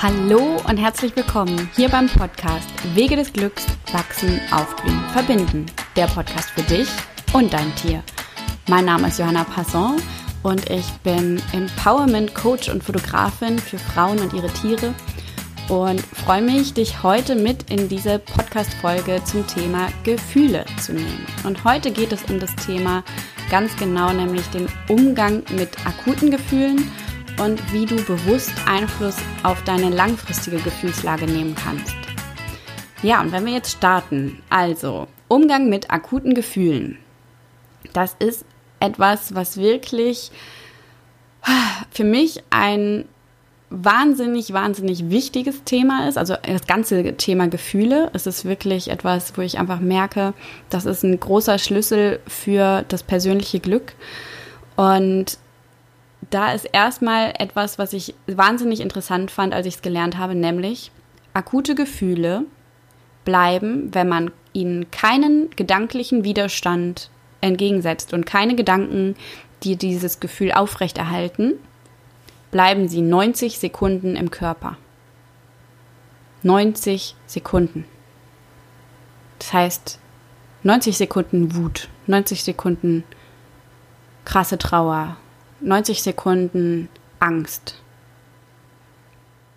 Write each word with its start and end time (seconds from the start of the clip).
Hallo 0.00 0.62
und 0.68 0.76
herzlich 0.76 1.16
willkommen 1.16 1.68
hier 1.74 1.88
beim 1.88 2.06
Podcast 2.06 2.68
Wege 2.94 3.16
des 3.16 3.32
Glücks, 3.32 3.66
Wachsen, 3.92 4.40
Aufblühen, 4.52 5.02
Verbinden. 5.12 5.66
Der 5.96 6.06
Podcast 6.06 6.50
für 6.50 6.62
dich 6.62 6.86
und 7.32 7.52
dein 7.52 7.74
Tier. 7.74 8.04
Mein 8.68 8.84
Name 8.84 9.08
ist 9.08 9.18
Johanna 9.18 9.42
Passon 9.42 9.96
und 10.44 10.70
ich 10.70 10.86
bin 11.02 11.42
Empowerment 11.52 12.32
Coach 12.32 12.68
und 12.68 12.84
Fotografin 12.84 13.58
für 13.58 13.76
Frauen 13.76 14.20
und 14.20 14.32
ihre 14.34 14.46
Tiere 14.46 14.94
und 15.68 16.00
freue 16.00 16.42
mich, 16.42 16.74
dich 16.74 17.02
heute 17.02 17.34
mit 17.34 17.68
in 17.68 17.88
diese 17.88 18.20
Podcast-Folge 18.20 19.20
zum 19.24 19.44
Thema 19.48 19.88
Gefühle 20.04 20.64
zu 20.80 20.92
nehmen. 20.92 21.26
Und 21.42 21.64
heute 21.64 21.90
geht 21.90 22.12
es 22.12 22.22
um 22.30 22.38
das 22.38 22.54
Thema 22.54 23.02
ganz 23.50 23.74
genau, 23.76 24.12
nämlich 24.12 24.46
den 24.50 24.68
Umgang 24.86 25.42
mit 25.56 25.70
akuten 25.84 26.30
Gefühlen 26.30 26.88
und 27.38 27.72
wie 27.72 27.86
du 27.86 27.96
bewusst 28.04 28.52
Einfluss 28.66 29.16
auf 29.42 29.62
deine 29.64 29.90
langfristige 29.90 30.58
Gefühlslage 30.58 31.26
nehmen 31.26 31.54
kannst. 31.54 31.94
Ja, 33.02 33.20
und 33.20 33.32
wenn 33.32 33.46
wir 33.46 33.52
jetzt 33.52 33.72
starten, 33.72 34.42
also 34.50 35.06
Umgang 35.28 35.68
mit 35.68 35.90
akuten 35.90 36.34
Gefühlen. 36.34 36.98
Das 37.92 38.16
ist 38.18 38.44
etwas, 38.80 39.34
was 39.34 39.58
wirklich 39.58 40.30
für 41.90 42.04
mich 42.04 42.42
ein 42.50 43.04
wahnsinnig, 43.70 44.52
wahnsinnig 44.52 45.10
wichtiges 45.10 45.62
Thema 45.64 46.08
ist. 46.08 46.16
Also 46.16 46.34
das 46.42 46.66
ganze 46.66 47.16
Thema 47.16 47.48
Gefühle. 47.48 48.10
Es 48.14 48.26
ist 48.26 48.46
wirklich 48.46 48.90
etwas, 48.90 49.36
wo 49.36 49.42
ich 49.42 49.58
einfach 49.58 49.80
merke, 49.80 50.32
das 50.70 50.86
ist 50.86 51.04
ein 51.04 51.20
großer 51.20 51.58
Schlüssel 51.58 52.20
für 52.26 52.84
das 52.88 53.02
persönliche 53.02 53.60
Glück. 53.60 53.92
Und 54.76 55.38
da 56.30 56.52
ist 56.52 56.64
erstmal 56.72 57.32
etwas, 57.38 57.78
was 57.78 57.92
ich 57.92 58.14
wahnsinnig 58.26 58.80
interessant 58.80 59.30
fand, 59.30 59.54
als 59.54 59.66
ich 59.66 59.76
es 59.76 59.82
gelernt 59.82 60.18
habe, 60.18 60.34
nämlich 60.34 60.90
akute 61.32 61.74
Gefühle 61.74 62.44
bleiben, 63.24 63.94
wenn 63.94 64.08
man 64.08 64.30
ihnen 64.52 64.90
keinen 64.90 65.50
gedanklichen 65.50 66.24
Widerstand 66.24 67.10
entgegensetzt 67.40 68.12
und 68.12 68.26
keine 68.26 68.56
Gedanken, 68.56 69.14
die 69.62 69.76
dieses 69.76 70.20
Gefühl 70.20 70.52
aufrechterhalten, 70.52 71.54
bleiben 72.50 72.88
sie 72.88 73.02
90 73.02 73.58
Sekunden 73.58 74.16
im 74.16 74.30
Körper. 74.30 74.76
90 76.42 77.14
Sekunden. 77.26 77.84
Das 79.38 79.52
heißt, 79.52 79.98
90 80.62 80.96
Sekunden 80.96 81.54
Wut, 81.54 81.88
90 82.06 82.42
Sekunden 82.42 83.04
krasse 84.24 84.58
Trauer, 84.58 85.16
90 85.60 86.02
Sekunden 86.02 86.88
Angst. 87.18 87.76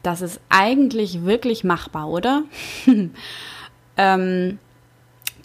Das 0.04 0.22
ist 0.22 0.40
eigentlich 0.50 1.24
wirklich 1.24 1.64
machbar, 1.64 2.10
oder? 2.10 2.44
ähm, 3.98 4.60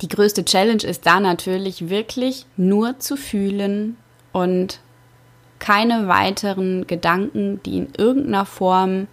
die 0.01 0.09
größte 0.09 0.45
Challenge 0.45 0.83
ist 0.83 1.07
da 1.07 1.21
natürlich 1.21 1.89
wirklich 1.89 2.47
nur 2.57 2.99
zu 2.99 3.17
fühlen 3.17 3.97
und 4.33 4.81
keine 5.59 6.09
weiteren 6.09 6.87
Gedanken, 6.87 7.63
die 7.65 7.79
in 7.79 7.89
irgendeiner 7.97 8.45
Form 8.45 9.09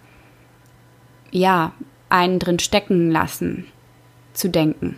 ja 1.32 1.74
einen 2.10 2.40
drin 2.40 2.60
stecken 2.60 3.12
lassen, 3.12 3.66
zu 4.34 4.50
denken. 4.50 4.98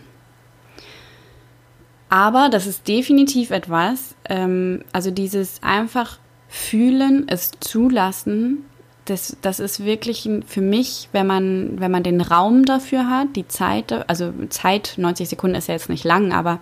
Aber 2.08 2.48
das 2.50 2.66
ist 2.66 2.86
definitiv 2.86 3.50
etwas, 3.50 4.14
ähm, 4.28 4.84
also 4.92 5.10
dieses 5.10 5.62
einfach 5.62 6.18
fühlen, 6.48 7.26
es 7.28 7.52
zulassen, 7.60 8.64
das, 9.06 9.36
das 9.40 9.60
ist 9.60 9.84
wirklich 9.84 10.28
für 10.46 10.60
mich, 10.60 11.08
wenn 11.12 11.26
man, 11.26 11.80
wenn 11.80 11.90
man 11.90 12.02
den 12.02 12.20
Raum 12.20 12.64
dafür 12.64 13.08
hat, 13.08 13.36
die 13.36 13.46
Zeit, 13.46 13.92
also 14.08 14.32
Zeit, 14.48 14.94
90 14.96 15.28
Sekunden 15.28 15.56
ist 15.56 15.68
ja 15.68 15.74
jetzt 15.74 15.88
nicht 15.88 16.04
lang, 16.04 16.32
aber 16.32 16.60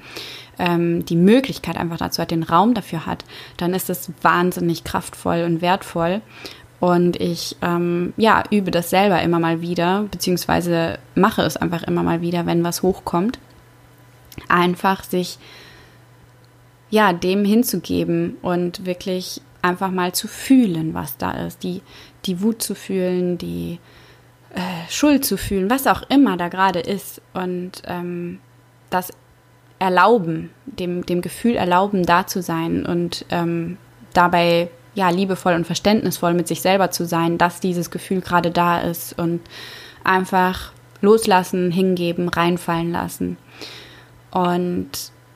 ähm, 0.59 1.05
die 1.05 1.17
Möglichkeit 1.17 1.77
einfach 1.77 1.97
dazu 1.97 2.21
hat, 2.21 2.31
den 2.31 2.43
Raum 2.43 2.75
dafür 2.75 3.07
hat, 3.07 3.25
dann 3.57 3.75
ist 3.75 3.89
das 3.89 4.11
wahnsinnig 4.23 4.85
kraftvoll 4.85 5.45
und 5.45 5.63
wertvoll. 5.63 6.21
Und 6.81 7.17
ich 7.17 7.57
ähm, 7.63 8.13
ja, 8.17 8.43
übe 8.51 8.71
das 8.71 8.91
selber 8.91 9.23
immer 9.23 9.39
mal 9.39 9.63
wieder, 9.63 10.05
beziehungsweise 10.11 10.99
mache 11.15 11.43
es 11.43 11.57
einfach 11.57 11.83
immer 11.85 12.03
mal 12.03 12.21
wieder, 12.21 12.45
wenn 12.47 12.63
was 12.63 12.83
hochkommt. 12.83 13.39
Einfach 14.49 15.03
sich 15.03 15.39
ja, 16.91 17.13
dem 17.13 17.45
hinzugeben 17.45 18.37
und 18.43 18.85
wirklich 18.85 19.41
einfach 19.65 19.91
mal 19.91 20.13
zu 20.13 20.29
fühlen, 20.29 20.93
was 20.95 21.17
da 21.17 21.33
ist, 21.33 21.63
die, 21.63 21.81
die 22.27 22.43
Wut 22.43 22.63
zu 22.63 22.75
fühlen, 22.75 23.39
die 23.39 23.81
äh, 24.55 24.61
Schuld 24.91 25.25
zu 25.25 25.39
fühlen, 25.39 25.71
was 25.71 25.87
auch 25.87 26.03
immer 26.11 26.37
da 26.37 26.49
gerade 26.49 26.81
ist 26.81 27.23
und 27.33 27.83
ähm, 27.87 28.41
das 28.91 29.11
erlauben, 29.79 30.51
dem, 30.67 31.05
dem 31.07 31.23
Gefühl 31.23 31.57
erlauben, 31.57 32.05
da 32.05 32.27
zu 32.27 32.43
sein 32.43 32.85
und 32.85 33.25
ähm, 33.31 33.79
dabei 34.13 34.69
ja 34.95 35.09
liebevoll 35.09 35.55
und 35.55 35.67
verständnisvoll 35.67 36.35
mit 36.35 36.47
sich 36.47 36.61
selber 36.61 36.91
zu 36.91 37.07
sein, 37.07 37.39
dass 37.39 37.59
dieses 37.59 37.91
Gefühl 37.91 38.21
gerade 38.21 38.51
da 38.51 38.81
ist 38.81 39.19
und 39.19 39.41
einfach 40.05 40.73
loslassen, 41.01 41.71
hingeben, 41.71 42.29
reinfallen 42.29 42.93
lassen. 42.93 43.39
Und 44.31 44.91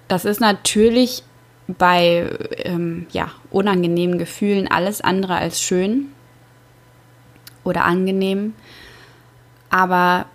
das 0.06 0.24
ist 0.24 0.40
natürlich 0.40 1.24
bei 1.68 2.30
ähm, 2.64 3.06
ja, 3.10 3.30
unangenehmen 3.50 4.18
Gefühlen 4.18 4.68
alles 4.68 5.00
andere 5.00 5.36
als 5.36 5.60
schön 5.60 6.08
oder 7.62 7.84
angenehm. 7.84 8.54
Aber 9.70 10.26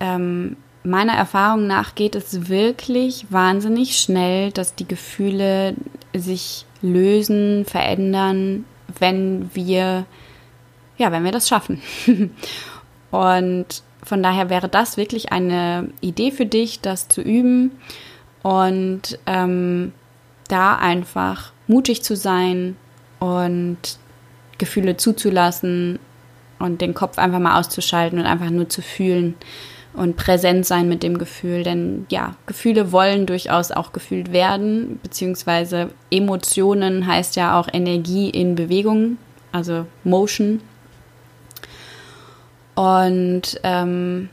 ähm, 0.00 0.56
meiner 0.82 1.12
Erfahrung 1.12 1.66
nach 1.66 1.94
geht 1.94 2.14
es 2.14 2.48
wirklich 2.48 3.26
wahnsinnig 3.30 3.98
schnell, 3.98 4.50
dass 4.50 4.74
die 4.74 4.88
Gefühle 4.88 5.74
sich 6.14 6.64
lösen, 6.80 7.66
verändern, 7.66 8.64
wenn 8.98 9.54
wir, 9.54 10.06
ja, 10.96 11.12
wenn 11.12 11.24
wir 11.24 11.32
das 11.32 11.48
schaffen. 11.48 11.82
Und 13.10 13.82
von 14.02 14.22
daher 14.22 14.48
wäre 14.48 14.68
das 14.68 14.96
wirklich 14.96 15.32
eine 15.32 15.90
Idee 16.00 16.30
für 16.30 16.46
dich, 16.46 16.80
das 16.80 17.08
zu 17.08 17.20
üben 17.20 17.72
und 18.42 19.18
ähm, 19.26 19.92
da 20.48 20.76
einfach 20.76 21.52
mutig 21.66 22.02
zu 22.02 22.16
sein 22.16 22.76
und 23.18 23.78
Gefühle 24.58 24.96
zuzulassen 24.96 25.98
und 26.58 26.80
den 26.80 26.94
Kopf 26.94 27.18
einfach 27.18 27.38
mal 27.38 27.58
auszuschalten 27.58 28.18
und 28.18 28.26
einfach 28.26 28.50
nur 28.50 28.68
zu 28.68 28.82
fühlen 28.82 29.36
und 29.94 30.16
präsent 30.16 30.66
sein 30.66 30.88
mit 30.88 31.02
dem 31.02 31.18
Gefühl. 31.18 31.62
Denn 31.62 32.06
ja, 32.10 32.34
Gefühle 32.46 32.92
wollen 32.92 33.26
durchaus 33.26 33.70
auch 33.70 33.92
gefühlt 33.92 34.32
werden, 34.32 34.98
beziehungsweise 35.02 35.90
Emotionen 36.10 37.06
heißt 37.06 37.36
ja 37.36 37.58
auch 37.58 37.68
Energie 37.72 38.30
in 38.30 38.54
Bewegung, 38.54 39.18
also 39.52 39.86
Motion. 40.04 40.60
Und 42.74 43.60
ähm, 43.64 44.28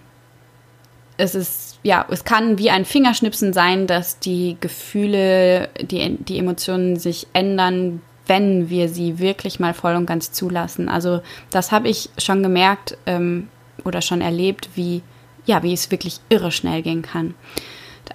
es 1.17 1.33
ist, 1.33 1.74
ja, 1.85 2.03
es 2.09 2.23
kann 2.23 2.57
wie 2.57 2.71
ein 2.71 2.83
Fingerschnipsen 2.83 3.53
sein, 3.53 3.85
dass 3.85 4.17
die 4.17 4.57
Gefühle, 4.59 5.69
die, 5.79 6.17
die 6.17 6.39
Emotionen 6.39 6.97
sich 6.97 7.27
ändern, 7.31 8.01
wenn 8.25 8.71
wir 8.71 8.89
sie 8.89 9.19
wirklich 9.19 9.59
mal 9.59 9.75
voll 9.75 9.95
und 9.95 10.07
ganz 10.07 10.31
zulassen. 10.31 10.89
Also 10.89 11.21
das 11.51 11.71
habe 11.71 11.87
ich 11.87 12.09
schon 12.17 12.41
gemerkt 12.41 12.97
ähm, 13.05 13.49
oder 13.83 14.01
schon 14.01 14.21
erlebt, 14.21 14.69
wie, 14.73 15.03
ja, 15.45 15.61
wie 15.61 15.73
es 15.73 15.91
wirklich 15.91 16.19
irre 16.29 16.51
schnell 16.51 16.81
gehen 16.81 17.03
kann. 17.03 17.35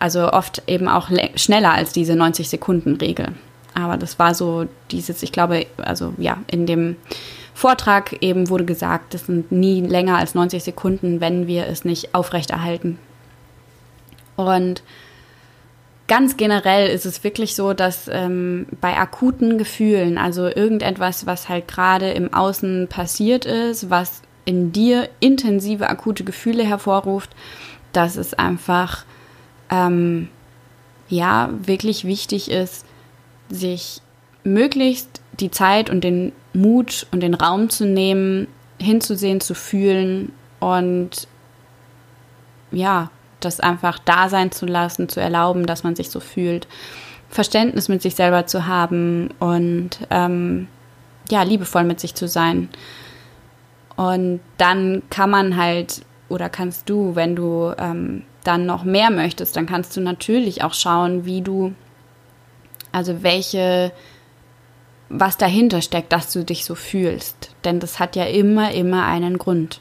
Also 0.01 0.33
oft 0.33 0.65
eben 0.67 0.89
auch 0.89 1.09
schneller 1.37 1.73
als 1.73 1.93
diese 1.93 2.15
90-Sekunden-Regel. 2.15 3.29
Aber 3.75 3.97
das 3.97 4.19
war 4.19 4.35
so 4.35 4.67
dieses, 4.91 5.23
ich 5.23 5.31
glaube, 5.31 5.67
also 5.77 6.13
ja, 6.19 6.39
in 6.49 6.67
dem 6.67 6.97
Vortrag 7.55 8.21
eben 8.21 8.49
wurde 8.49 8.65
gesagt, 8.65 9.15
das 9.15 9.27
sind 9.27 9.53
nie 9.53 9.81
länger 9.81 10.17
als 10.17 10.35
90 10.35 10.61
Sekunden, 10.61 11.21
wenn 11.21 11.47
wir 11.47 11.69
es 11.69 11.85
nicht 11.85 12.17
aufrechterhalten. 12.17 12.99
Und 14.37 14.83
ganz 16.09 16.37
generell 16.37 16.89
ist 16.89 17.07
es 17.07 17.23
wirklich 17.23 17.55
so, 17.55 17.73
dass 17.73 18.09
ähm, 18.09 18.67
bei 18.81 18.97
akuten 18.97 19.59
Gefühlen, 19.59 20.19
also 20.19 20.47
irgendetwas, 20.47 21.27
was 21.27 21.49
halt 21.49 21.69
gerade 21.69 22.11
im 22.11 22.35
Außen 22.35 22.89
passiert 22.89 23.45
ist, 23.45 23.91
was 23.91 24.23
in 24.45 24.73
dir 24.73 25.09
intensive 25.21 25.89
akute 25.89 26.25
Gefühle 26.25 26.65
hervorruft, 26.65 27.31
dass 27.93 28.17
es 28.17 28.35
einfach 28.35 29.05
ähm, 29.71 30.29
ja 31.09 31.51
wirklich 31.63 32.05
wichtig 32.05 32.51
ist, 32.51 32.85
sich 33.49 34.01
möglichst 34.43 35.21
die 35.39 35.51
Zeit 35.51 35.91
und 35.91 36.03
den 36.03 36.33
Mut 36.53 37.07
und 37.13 37.21
den 37.21 37.35
Raum 37.35 37.71
zu 37.71 37.87
nehmen, 37.87 38.49
hinzusehen, 38.81 39.41
zu 39.41 39.55
fühlen 39.55 40.33
und 40.59 41.29
ja, 42.73 43.11
das 43.41 43.61
einfach 43.61 43.99
da 43.99 44.29
sein 44.29 44.53
zu 44.53 44.67
lassen, 44.67 45.09
zu 45.09 45.21
erlauben, 45.21 45.67
dass 45.67 45.85
man 45.85 45.97
sich 45.97 46.11
so 46.11 46.21
fühlt, 46.21 46.67
Verständnis 47.29 47.89
mit 47.89 48.03
sich 48.03 48.15
selber 48.15 48.47
zu 48.47 48.67
haben 48.67 49.31
und 49.39 49.91
ähm, 50.11 50.69
ja, 51.31 51.43
liebevoll 51.43 51.85
mit 51.85 52.01
sich 52.01 52.15
zu 52.15 52.27
sein. 52.27 52.69
Und 53.97 54.41
dann 54.59 55.03
kann 55.11 55.31
man 55.31 55.57
halt, 55.57 56.03
oder 56.29 56.49
kannst 56.49 56.89
du, 56.89 57.15
wenn 57.15 57.37
du 57.37 57.73
ähm, 57.79 58.25
dann 58.45 58.67
noch 58.67 58.85
mehr 58.85 59.11
möchtest, 59.11 59.57
dann 59.57 59.67
kannst 59.67 59.97
du 59.97 60.01
natürlich 60.01 60.65
auch 60.65 60.75
schauen, 60.75 61.25
wie 61.25 61.43
du, 61.43 61.75
also 62.93 63.23
welche, 63.23 63.93
was 65.09 65.37
dahinter 65.37 65.83
steckt, 65.83 66.13
dass 66.13 66.33
du 66.33 66.45
dich 66.45 66.65
so 66.65 66.75
fühlst. 66.75 67.55
Denn 67.65 67.79
das 67.79 68.01
hat 68.01 68.17
ja 68.17 68.25
immer, 68.25 68.73
immer 68.73 69.05
einen 69.07 69.39
Grund. 69.39 69.81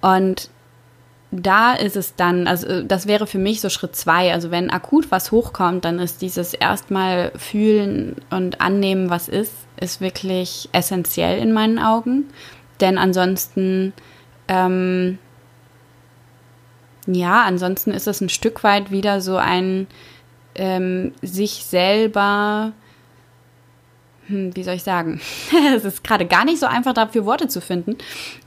Und 0.00 0.50
da 1.42 1.74
ist 1.74 1.96
es 1.96 2.14
dann, 2.14 2.46
also 2.46 2.82
das 2.82 3.06
wäre 3.06 3.26
für 3.26 3.38
mich 3.38 3.60
so 3.60 3.68
Schritt 3.68 3.96
zwei. 3.96 4.32
Also 4.32 4.50
wenn 4.50 4.70
akut 4.70 5.10
was 5.10 5.32
hochkommt, 5.32 5.84
dann 5.84 5.98
ist 5.98 6.22
dieses 6.22 6.54
erstmal 6.54 7.32
fühlen 7.36 8.16
und 8.30 8.60
annehmen, 8.60 9.10
was 9.10 9.28
ist, 9.28 9.52
ist 9.80 10.00
wirklich 10.00 10.68
essentiell 10.72 11.38
in 11.38 11.52
meinen 11.52 11.78
Augen. 11.78 12.26
Denn 12.80 12.98
ansonsten, 12.98 13.92
ähm, 14.48 15.18
ja, 17.06 17.42
ansonsten 17.42 17.90
ist 17.90 18.06
es 18.06 18.20
ein 18.20 18.28
Stück 18.28 18.62
weit 18.62 18.90
wieder 18.90 19.20
so 19.20 19.36
ein 19.36 19.86
ähm, 20.54 21.12
sich 21.20 21.64
selber 21.64 22.72
hm, 24.26 24.56
wie 24.56 24.62
soll 24.62 24.74
ich 24.74 24.82
sagen? 24.82 25.20
es 25.76 25.84
ist 25.84 26.04
gerade 26.04 26.26
gar 26.26 26.44
nicht 26.44 26.58
so 26.58 26.66
einfach 26.66 26.94
dafür 26.94 27.26
Worte 27.26 27.48
zu 27.48 27.60
finden. 27.60 27.98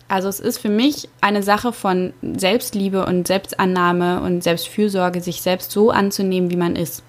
Also 0.07 0.29
es 0.29 0.39
ist 0.39 0.59
für 0.59 0.69
mich 0.69 1.09
eine 1.19 1.43
Sache 1.43 1.73
von 1.73 2.13
Selbstliebe 2.21 3.05
und 3.05 3.27
Selbstannahme 3.27 4.21
und 4.21 4.43
Selbstfürsorge, 4.43 5.21
sich 5.21 5.41
selbst 5.41 5.71
so 5.71 5.91
anzunehmen, 5.91 6.49
wie 6.49 6.55
man 6.55 6.75
ist. 6.75 7.03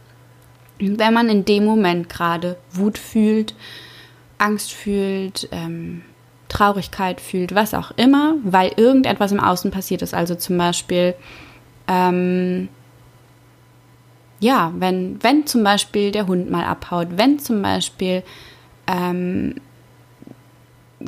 Wenn 0.80 1.14
man 1.14 1.28
in 1.28 1.44
dem 1.44 1.64
Moment 1.64 2.08
gerade 2.08 2.56
Wut 2.72 2.98
fühlt, 2.98 3.54
Angst 4.38 4.72
fühlt, 4.72 5.48
ähm, 5.52 6.02
Traurigkeit 6.48 7.20
fühlt, 7.20 7.54
was 7.54 7.74
auch 7.74 7.92
immer, 7.96 8.34
weil 8.42 8.72
irgendetwas 8.76 9.32
im 9.32 9.40
Außen 9.40 9.70
passiert 9.70 10.02
ist. 10.02 10.14
Also 10.14 10.34
zum 10.34 10.56
Beispiel, 10.58 11.14
ähm, 11.86 12.68
ja, 14.40 14.72
wenn, 14.76 15.22
wenn 15.22 15.46
zum 15.46 15.62
Beispiel 15.62 16.10
der 16.10 16.26
Hund 16.26 16.50
mal 16.50 16.64
abhaut, 16.64 17.08
wenn 17.12 17.38
zum 17.38 17.60
Beispiel 17.62 18.22
ähm, 18.86 19.56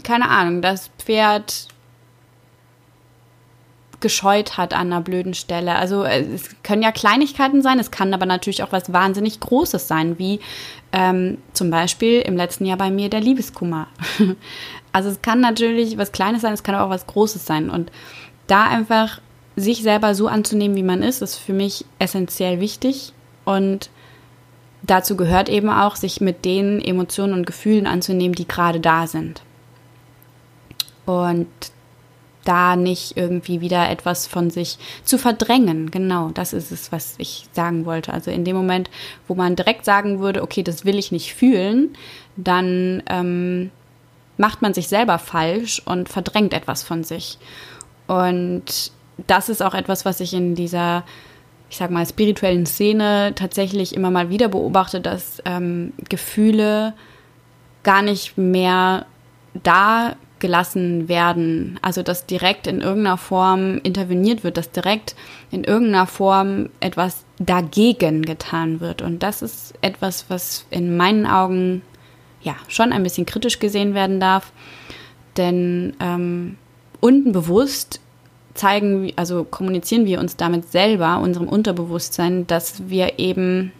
keine 0.03 0.29
Ahnung, 0.29 0.63
das 0.63 0.91
Pferd 0.99 1.69
gescheut 4.01 4.57
hat 4.57 4.75
an 4.75 4.93
einer 4.93 5.01
blöden 5.01 5.35
Stelle. 5.35 5.77
Also 5.77 6.05
äh, 6.05 6.23
es 6.23 6.51
können 6.63 6.83
ja 6.83 6.93
Kleinigkeiten 6.93 7.63
sein, 7.63 7.79
es 7.79 7.91
kann 7.91 8.13
aber 8.15 8.27
natürlich 8.27 8.63
auch 8.63 8.73
was 8.73 8.93
wahnsinnig 8.93 9.41
Großes 9.41 9.87
sein, 9.87 10.19
wie 10.19 10.41
ähm, 10.93 11.39
zum 11.53 11.71
Beispiel 11.71 12.21
im 12.21 12.37
letzten 12.37 12.65
Jahr 12.65 12.79
bei 12.79 12.91
mir 12.91 13.09
der 13.11 13.21
Liebeskummer. 13.21 13.89
also 14.93 15.11
es 15.11 15.23
kann 15.23 15.41
natürlich 15.41 15.99
was 15.99 16.13
Kleines 16.13 16.43
sein, 16.43 16.53
es 16.53 16.63
kann 16.63 16.75
aber 16.75 16.87
auch 16.87 16.91
was 16.91 17.07
Großes 17.07 17.45
sein. 17.45 17.71
Und 17.71 17.91
da 18.47 18.65
einfach 18.65 19.21
sich 19.57 19.83
selber 19.83 20.15
so 20.15 20.29
anzunehmen, 20.29 20.77
wie 20.77 20.83
man 20.83 21.03
ist, 21.03 21.23
ist 21.23 21.37
für 21.37 21.53
mich 21.53 21.85
essentiell 21.99 22.61
wichtig. 22.61 23.13
Und 23.45 23.91
dazu 24.83 25.17
gehört 25.17 25.49
eben 25.49 25.71
auch, 25.71 25.97
sich 25.97 26.21
mit 26.21 26.45
den 26.45 26.81
Emotionen 26.81 27.35
und 27.35 27.47
Gefühlen 27.47 27.87
anzunehmen, 27.87 28.35
die 28.35 28.49
gerade 28.49 28.81
da 28.81 29.07
sind. 29.07 29.43
Und 31.07 31.49
da 32.45 32.77
nicht 32.77 33.17
irgendwie 33.17 33.61
wieder 33.61 33.91
etwas 33.91 34.27
von 34.27 34.51
sich 34.51 34.79
zu 35.05 35.19
verdrängen. 35.19 35.91
Genau, 35.91 36.31
das 36.31 36.53
ist 36.53 36.73
es, 36.73 36.91
was 36.93 37.15
ich 37.19 37.47
sagen 37.53 37.85
wollte. 37.85 38.13
Also 38.13 38.31
in 38.31 38.45
dem 38.45 38.57
Moment, 38.57 38.91
wo 39.29 39.35
man 39.35 39.57
direkt 39.57 39.85
sagen 39.85 40.21
würde, 40.21 40.43
okay, 40.43 40.63
das 40.63 40.85
will 40.85 40.99
ich 40.99 41.13
nicht 41.13 41.35
fühlen, 41.35 41.91
dann 42.37 43.03
ähm, 43.07 43.71
macht 44.39 44.63
man 44.63 44.75
sich 44.75 44.89
selber 44.89 45.19
falsch 45.19 45.83
und 45.85 46.09
verdrängt 46.09 46.55
etwas 46.55 46.83
von 46.83 47.05
sich. 47.05 47.39
Und 48.07 48.93
das 49.27 49.49
ist 49.49 49.63
auch 49.63 49.75
etwas, 49.75 50.05
was 50.05 50.21
ich 50.21 50.33
in 50.33 50.55
dieser 50.55 51.05
ich 51.71 51.77
sag 51.77 51.93
mal, 51.93 52.05
spirituellen 52.05 52.67
Szene 52.67 53.33
tatsächlich 53.37 53.95
immer 53.95 54.11
mal 54.11 54.29
wieder 54.29 54.49
beobachte, 54.49 55.01
dass 55.01 55.41
ähm, 55.45 55.93
Gefühle 56.09 56.95
gar 57.85 58.03
nicht 58.03 58.37
mehr 58.37 59.07
da 59.55 60.17
gelassen 60.41 61.09
werden. 61.09 61.79
Also 61.83 62.03
dass 62.03 62.27
direkt 62.27 62.67
in 62.67 62.81
irgendeiner 62.81 63.19
Form 63.19 63.79
interveniert 63.83 64.43
wird, 64.45 64.57
dass 64.57 64.71
direkt 64.71 65.15
in 65.51 65.65
irgendeiner 65.65 66.07
Form 66.07 66.71
etwas 66.81 67.25
dagegen 67.39 68.23
getan 68.23 68.81
wird. 68.81 69.03
Und 69.03 69.23
das 69.23 69.43
ist 69.43 69.75
etwas, 69.81 70.27
was 70.29 70.67
in 70.71 70.97
meinen 70.97 71.27
Augen 71.27 71.83
ja 72.43 72.57
schon 72.69 72.93
ein 72.93 73.03
bisschen 73.03 73.27
kritisch 73.27 73.59
gesehen 73.59 73.95
werden 73.95 74.21
darf. 74.21 74.53
Denn 75.37 75.95
ähm, 76.01 76.57
unbewusst 77.01 78.01
zeigen, 78.55 79.13
also 79.17 79.45
kommunizieren 79.45 80.07
wir 80.07 80.21
uns 80.21 80.37
damit 80.37 80.71
selber, 80.71 81.21
unserem 81.21 81.49
Unterbewusstsein, 81.49 82.47
dass 82.47 82.89
wir 82.89 83.19
eben 83.19 83.73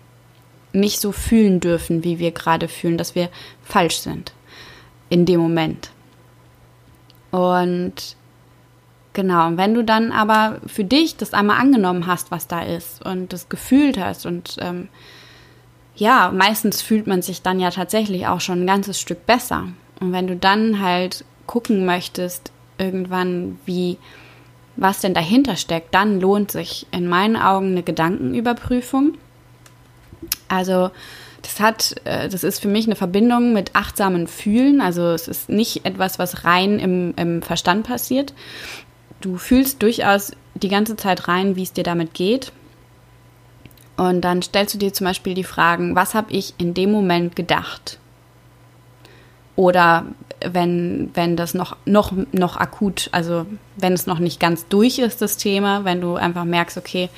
nicht 0.73 1.01
so 1.01 1.13
fühlen 1.13 1.61
dürfen, 1.61 2.05
wie 2.05 2.19
wir 2.19 2.31
gerade 2.31 2.69
fühlen, 2.69 2.97
dass 2.97 3.15
wir 3.15 3.29
falsch 3.63 3.99
sind 3.99 4.33
in 5.09 5.27
dem 5.27 5.41
Moment. 5.41 5.91
Und 7.31 8.17
genau, 9.13 9.47
und 9.49 9.57
wenn 9.57 9.75
du 9.75 9.85
dann 9.85 10.13
aber 10.13 10.61
für 10.67 10.85
dich 10.85 11.17
das 11.17 11.33
einmal 11.33 11.61
angenommen 11.61 12.07
hast, 12.07 12.31
was 12.31 12.47
da 12.47 12.63
ist 12.63 13.05
und 13.05 13.33
das 13.33 13.49
gefühlt 13.49 13.99
hast 13.99 14.27
und 14.27 14.57
ähm, 14.61 14.89
ja, 15.97 16.33
meistens 16.33 16.81
fühlt 16.81 17.07
man 17.07 17.21
sich 17.23 17.43
dann 17.43 17.61
ja 17.61 17.71
tatsächlich 17.71 18.27
auch 18.27 18.41
schon 18.41 18.63
ein 18.63 18.67
ganzes 18.67 18.99
Stück 18.99 19.27
besser. 19.27 19.69
Und 20.01 20.13
wenn 20.13 20.27
du 20.27 20.35
dann 20.35 20.81
halt 20.81 21.25
gucken 21.47 21.85
möchtest, 21.85 22.53
irgendwann, 22.79 23.59
wie 23.67 23.99
was 24.77 25.01
denn 25.01 25.13
dahinter 25.13 25.57
steckt, 25.57 25.95
dann 25.95 26.21
lohnt 26.21 26.51
sich 26.51 26.87
in 26.91 27.07
meinen 27.07 27.37
Augen 27.37 27.73
eine 27.73 27.83
Gedankenüberprüfung. 27.83 29.19
Also 30.49 30.91
das 31.43 31.61
hat, 31.61 31.95
äh, 32.05 32.29
das 32.29 32.45
ist 32.45 32.61
für 32.61 32.69
mich 32.69 32.87
eine 32.87 32.97
Verbindung 32.97 33.53
mit 33.53 33.75
achtsamen 33.75 34.27
Fühlen. 34.27 34.81
Also 34.81 35.09
es 35.09 35.29
ist 35.29 35.49
nicht 35.49 35.85
etwas, 35.85 36.19
was 36.19 36.45
rein 36.45 36.79
im, 36.79 37.15
im 37.17 37.43
Verstand 37.43 37.87
passiert. 37.87 38.35
Du 39.21 39.37
fühlst 39.37 39.83
durchaus 39.83 40.33
die 40.55 40.69
ganze 40.69 40.97
Zeit 40.97 41.29
rein, 41.29 41.57
wie 41.57 41.63
es 41.63 41.73
dir 41.73 41.85
damit 41.85 42.15
geht. 42.15 42.53
Und 43.97 44.23
dann 44.23 44.41
stellst 44.41 44.75
du 44.75 44.79
dir 44.79 44.93
zum 44.93 45.07
Beispiel 45.07 45.35
die 45.35 45.45
Fragen, 45.45 45.95
was 45.95 46.15
habe 46.15 46.33
ich 46.33 46.55
in 46.57 46.73
dem 46.73 46.91
Moment 46.91 47.37
gedacht? 47.37 47.99
Oder 49.57 50.07
wenn, 50.43 51.11
wenn 51.13 51.37
das 51.37 51.53
noch, 51.53 51.77
noch, 51.85 52.13
noch 52.33 52.57
akut, 52.57 53.11
also 53.13 53.45
wenn 53.77 53.93
es 53.93 54.07
noch 54.07 54.19
nicht 54.19 54.41
ganz 54.41 54.67
durch 54.69 54.99
ist, 54.99 55.21
das 55.21 55.37
Thema, 55.37 55.85
wenn 55.85 56.01
du 56.01 56.15
einfach 56.15 56.47
merkst, 56.47 56.79
okay, 56.79 57.11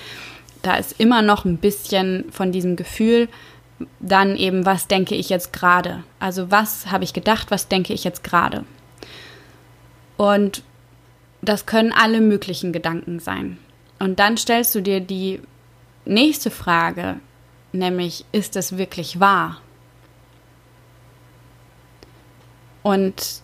da 0.63 0.75
ist 0.75 0.99
immer 0.99 1.23
noch 1.23 1.45
ein 1.45 1.59
bisschen 1.59 2.25
von 2.33 2.51
diesem 2.51 2.75
Gefühl, 2.75 3.29
dann 4.01 4.37
eben, 4.37 4.67
was 4.67 4.89
denke 4.89 5.15
ich 5.15 5.29
jetzt 5.29 5.53
gerade? 5.53 6.05
Also 6.19 6.51
was 6.51 6.91
habe 6.91 7.05
ich 7.05 7.13
gedacht, 7.13 7.51
was 7.51 7.69
denke 7.69 7.93
ich 7.93 8.05
jetzt 8.05 8.25
gerade? 8.25 8.65
Und 10.17 10.63
das 11.41 11.67
können 11.67 11.93
alle 11.93 12.21
möglichen 12.21 12.73
Gedanken 12.73 13.19
sein. 13.19 13.59
Und 13.99 14.19
dann 14.19 14.37
stellst 14.37 14.75
du 14.75 14.81
dir 14.81 15.01
die 15.01 15.41
nächste 16.05 16.51
Frage, 16.51 17.17
nämlich, 17.73 18.25
ist 18.33 18.57
es 18.57 18.77
wirklich 18.79 19.21
wahr? 19.21 19.61
Und 22.83 23.43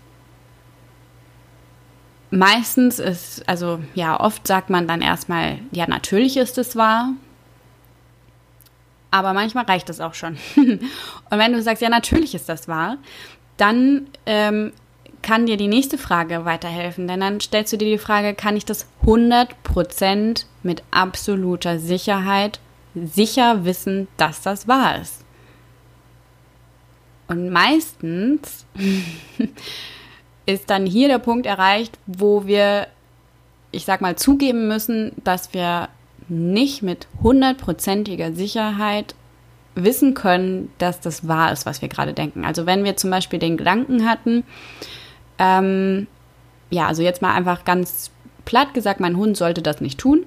meistens 2.30 2.99
ist, 2.99 3.49
also 3.49 3.80
ja, 3.95 4.18
oft 4.18 4.47
sagt 4.47 4.71
man 4.71 4.87
dann 4.88 5.00
erstmal, 5.00 5.59
ja, 5.71 5.87
natürlich 5.87 6.37
ist 6.37 6.59
es 6.59 6.76
wahr. 6.76 7.12
Aber 9.10 9.32
manchmal 9.32 9.64
reicht 9.64 9.88
es 9.90 10.00
auch 10.00 10.14
schon. 10.14 10.36
Und 10.56 10.80
wenn 11.30 11.52
du 11.52 11.62
sagst, 11.62 11.82
ja, 11.82 11.88
natürlich 11.88 12.34
ist 12.34 12.48
das 12.48 12.68
wahr, 12.68 12.98
dann 13.56 14.08
ähm, 14.26 14.72
kann 15.22 15.46
dir 15.46 15.56
die 15.56 15.68
nächste 15.68 15.98
Frage 15.98 16.44
weiterhelfen. 16.44 17.08
Denn 17.08 17.20
dann 17.20 17.40
stellst 17.40 17.72
du 17.72 17.78
dir 17.78 17.90
die 17.90 17.98
Frage, 17.98 18.34
kann 18.34 18.56
ich 18.56 18.64
das 18.64 18.86
100% 19.04 20.44
mit 20.62 20.82
absoluter 20.90 21.78
Sicherheit 21.78 22.60
sicher 22.94 23.64
wissen, 23.64 24.08
dass 24.16 24.42
das 24.42 24.68
wahr 24.68 25.00
ist? 25.00 25.24
Und 27.28 27.50
meistens 27.50 28.66
ist 30.46 30.70
dann 30.70 30.86
hier 30.86 31.08
der 31.08 31.18
Punkt 31.18 31.46
erreicht, 31.46 31.98
wo 32.06 32.46
wir, 32.46 32.88
ich 33.70 33.84
sag 33.84 34.00
mal, 34.00 34.16
zugeben 34.16 34.66
müssen, 34.66 35.12
dass 35.24 35.52
wir 35.52 35.88
nicht 36.28 36.82
mit 36.82 37.06
hundertprozentiger 37.23 38.32
Sicherheit 38.32 39.14
wissen 39.75 40.14
können, 40.14 40.73
dass 40.78 41.00
das 41.00 41.28
wahr 41.28 41.52
ist, 41.52 41.66
was 41.66 41.82
wir 41.82 41.88
gerade 41.88 42.12
denken. 42.12 42.44
Also 42.44 42.66
wenn 42.66 42.85
wir 42.85 42.97
zum 42.97 43.11
Beispiel 43.11 43.38
den 43.38 43.56
Gedanken 43.56 44.08
hatten, 44.08 44.44
ähm, 45.38 46.06
ja, 46.70 46.87
also 46.87 47.02
jetzt 47.02 47.23
mal 47.23 47.35
einfach 47.35 47.64
ganz 47.64 48.11
platt 48.44 48.75
gesagt, 48.75 49.00
mein 49.00 49.16
Hund 49.16 49.37
sollte 49.37 49.62
das 49.62 49.80
nicht 49.80 49.99
tun, 49.99 50.26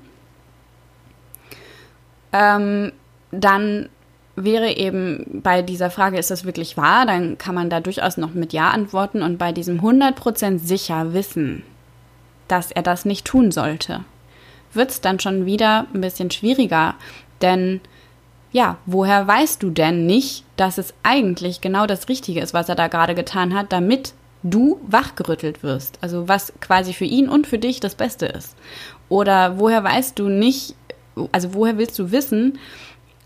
ähm, 2.33 2.91
dann 3.31 3.89
wäre 4.35 4.71
eben 4.71 5.41
bei 5.43 5.61
dieser 5.61 5.89
Frage, 5.91 6.17
ist 6.17 6.31
das 6.31 6.45
wirklich 6.45 6.77
wahr? 6.77 7.05
Dann 7.05 7.37
kann 7.37 7.55
man 7.55 7.69
da 7.69 7.79
durchaus 7.79 8.17
noch 8.17 8.33
mit 8.33 8.53
Ja 8.53 8.69
antworten 8.69 9.21
und 9.21 9.37
bei 9.37 9.51
diesem 9.51 9.81
100% 9.81 10.59
sicher 10.59 11.13
wissen, 11.13 11.63
dass 12.47 12.71
er 12.71 12.81
das 12.81 13.05
nicht 13.05 13.25
tun 13.25 13.51
sollte, 13.51 14.03
wird 14.73 14.91
es 14.91 15.01
dann 15.01 15.19
schon 15.19 15.45
wieder 15.45 15.87
ein 15.93 16.01
bisschen 16.01 16.31
schwieriger. 16.31 16.95
Denn 17.41 17.81
ja, 18.51 18.77
woher 18.85 19.27
weißt 19.27 19.63
du 19.63 19.69
denn 19.69 20.05
nicht, 20.05 20.43
dass 20.57 20.77
es 20.77 20.93
eigentlich 21.03 21.61
genau 21.61 21.85
das 21.85 22.09
Richtige 22.09 22.41
ist, 22.41 22.53
was 22.53 22.69
er 22.69 22.75
da 22.75 22.87
gerade 22.87 23.15
getan 23.15 23.53
hat, 23.53 23.71
damit 23.71 24.13
du 24.43 24.79
wachgerüttelt 24.87 25.63
wirst? 25.63 25.97
Also 26.01 26.27
was 26.27 26.53
quasi 26.59 26.93
für 26.93 27.05
ihn 27.05 27.29
und 27.29 27.47
für 27.47 27.59
dich 27.59 27.79
das 27.79 27.95
Beste 27.95 28.25
ist. 28.25 28.55
Oder 29.07 29.57
woher 29.59 29.83
weißt 29.83 30.19
du 30.19 30.27
nicht, 30.27 30.75
also 31.31 31.53
woher 31.53 31.77
willst 31.77 31.97
du 31.99 32.11
wissen, 32.11 32.59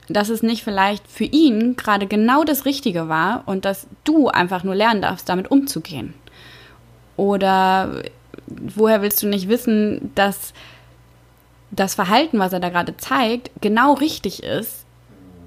dass 0.07 0.29
es 0.29 0.43
nicht 0.43 0.63
vielleicht 0.63 1.07
für 1.07 1.23
ihn 1.23 1.75
gerade 1.75 2.05
genau 2.05 2.43
das 2.43 2.65
Richtige 2.65 3.09
war 3.09 3.43
und 3.47 3.65
dass 3.65 3.87
du 4.03 4.27
einfach 4.27 4.63
nur 4.63 4.75
lernen 4.75 5.01
darfst, 5.01 5.27
damit 5.27 5.49
umzugehen? 5.49 6.13
Oder 7.17 8.03
woher 8.47 9.01
willst 9.01 9.23
du 9.23 9.27
nicht 9.27 9.47
wissen, 9.47 10.11
dass 10.13 10.53
das 11.71 11.95
Verhalten, 11.95 12.39
was 12.39 12.53
er 12.53 12.59
da 12.59 12.69
gerade 12.69 12.97
zeigt, 12.97 13.51
genau 13.61 13.93
richtig 13.93 14.43
ist, 14.43 14.85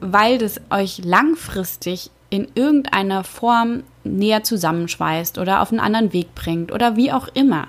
weil 0.00 0.38
das 0.38 0.60
euch 0.70 1.02
langfristig 1.04 2.10
in 2.30 2.48
irgendeiner 2.54 3.24
Form 3.24 3.84
näher 4.04 4.42
zusammenschweißt 4.42 5.38
oder 5.38 5.62
auf 5.62 5.70
einen 5.70 5.80
anderen 5.80 6.12
Weg 6.12 6.34
bringt 6.34 6.72
oder 6.72 6.96
wie 6.96 7.12
auch 7.12 7.28
immer. 7.28 7.68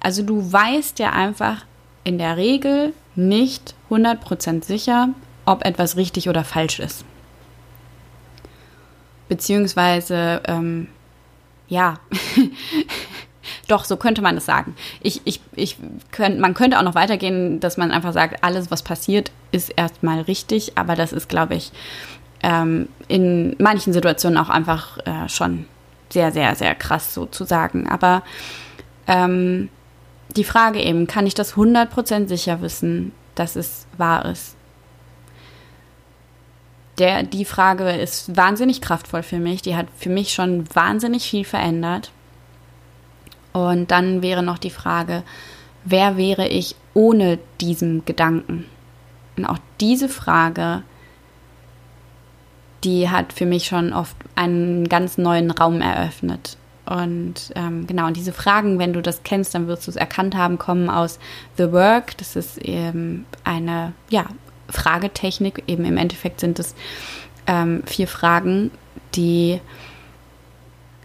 Also 0.00 0.22
du 0.22 0.52
weißt 0.52 0.98
ja 0.98 1.10
einfach 1.10 1.64
in 2.04 2.18
der 2.18 2.36
Regel 2.36 2.94
nicht 3.14 3.74
100% 3.90 4.64
sicher, 4.64 5.10
ob 5.44 5.64
etwas 5.64 5.96
richtig 5.96 6.28
oder 6.28 6.44
falsch 6.44 6.78
ist. 6.80 7.04
Beziehungsweise, 9.28 10.42
ähm, 10.46 10.88
ja, 11.68 11.98
Doch, 13.68 13.84
so 13.84 13.96
könnte 13.96 14.22
man 14.22 14.36
es 14.36 14.46
sagen. 14.46 14.74
Ich, 15.00 15.20
ich, 15.24 15.40
ich 15.54 15.76
könnt, 16.10 16.38
man 16.38 16.54
könnte 16.54 16.78
auch 16.78 16.82
noch 16.82 16.94
weitergehen, 16.94 17.60
dass 17.60 17.76
man 17.76 17.90
einfach 17.90 18.12
sagt, 18.12 18.42
alles, 18.42 18.70
was 18.70 18.82
passiert, 18.82 19.30
ist 19.52 19.70
erstmal 19.70 20.22
richtig, 20.22 20.76
aber 20.76 20.96
das 20.96 21.12
ist, 21.12 21.28
glaube 21.28 21.54
ich, 21.54 21.72
ähm, 22.42 22.88
in 23.08 23.54
manchen 23.58 23.92
Situationen 23.92 24.38
auch 24.38 24.48
einfach 24.48 24.98
äh, 25.06 25.28
schon 25.28 25.66
sehr, 26.10 26.32
sehr, 26.32 26.54
sehr 26.54 26.74
krass 26.74 27.14
sozusagen. 27.14 27.88
Aber 27.88 28.22
ähm, 29.06 29.68
die 30.36 30.44
Frage 30.44 30.80
eben, 30.80 31.06
kann 31.06 31.26
ich 31.26 31.34
das 31.34 31.54
100% 31.54 32.28
sicher 32.28 32.60
wissen, 32.60 33.12
dass 33.34 33.56
es 33.56 33.86
wahr 33.96 34.26
ist? 34.26 34.56
Der, 36.98 37.22
die 37.22 37.44
Frage 37.44 37.90
ist 37.90 38.36
wahnsinnig 38.36 38.80
kraftvoll 38.80 39.22
für 39.22 39.38
mich. 39.38 39.62
Die 39.62 39.76
hat 39.76 39.86
für 39.96 40.10
mich 40.10 40.34
schon 40.34 40.64
wahnsinnig 40.74 41.28
viel 41.28 41.44
verändert. 41.44 42.12
Und 43.52 43.90
dann 43.90 44.22
wäre 44.22 44.42
noch 44.42 44.58
die 44.58 44.70
Frage, 44.70 45.22
wer 45.84 46.16
wäre 46.16 46.48
ich 46.48 46.74
ohne 46.94 47.38
diesen 47.60 48.04
Gedanken? 48.04 48.66
Und 49.36 49.46
auch 49.46 49.58
diese 49.80 50.08
Frage, 50.08 50.82
die 52.84 53.10
hat 53.10 53.32
für 53.32 53.46
mich 53.46 53.66
schon 53.66 53.92
oft 53.92 54.16
einen 54.34 54.88
ganz 54.88 55.18
neuen 55.18 55.50
Raum 55.50 55.80
eröffnet. 55.80 56.56
Und 56.84 57.52
ähm, 57.54 57.86
genau, 57.86 58.06
und 58.06 58.16
diese 58.16 58.32
Fragen, 58.32 58.78
wenn 58.78 58.92
du 58.92 59.02
das 59.02 59.22
kennst, 59.22 59.54
dann 59.54 59.68
wirst 59.68 59.86
du 59.86 59.90
es 59.90 59.96
erkannt 59.96 60.34
haben, 60.34 60.58
kommen 60.58 60.90
aus 60.90 61.18
The 61.56 61.70
Work. 61.72 62.16
Das 62.18 62.34
ist 62.34 62.58
eben 62.58 63.24
eine 63.44 63.92
ja, 64.10 64.26
Fragetechnik. 64.68 65.62
Eben 65.68 65.84
im 65.84 65.96
Endeffekt 65.96 66.40
sind 66.40 66.58
es 66.58 66.74
ähm, 67.46 67.82
vier 67.86 68.08
Fragen, 68.08 68.70
die 69.14 69.60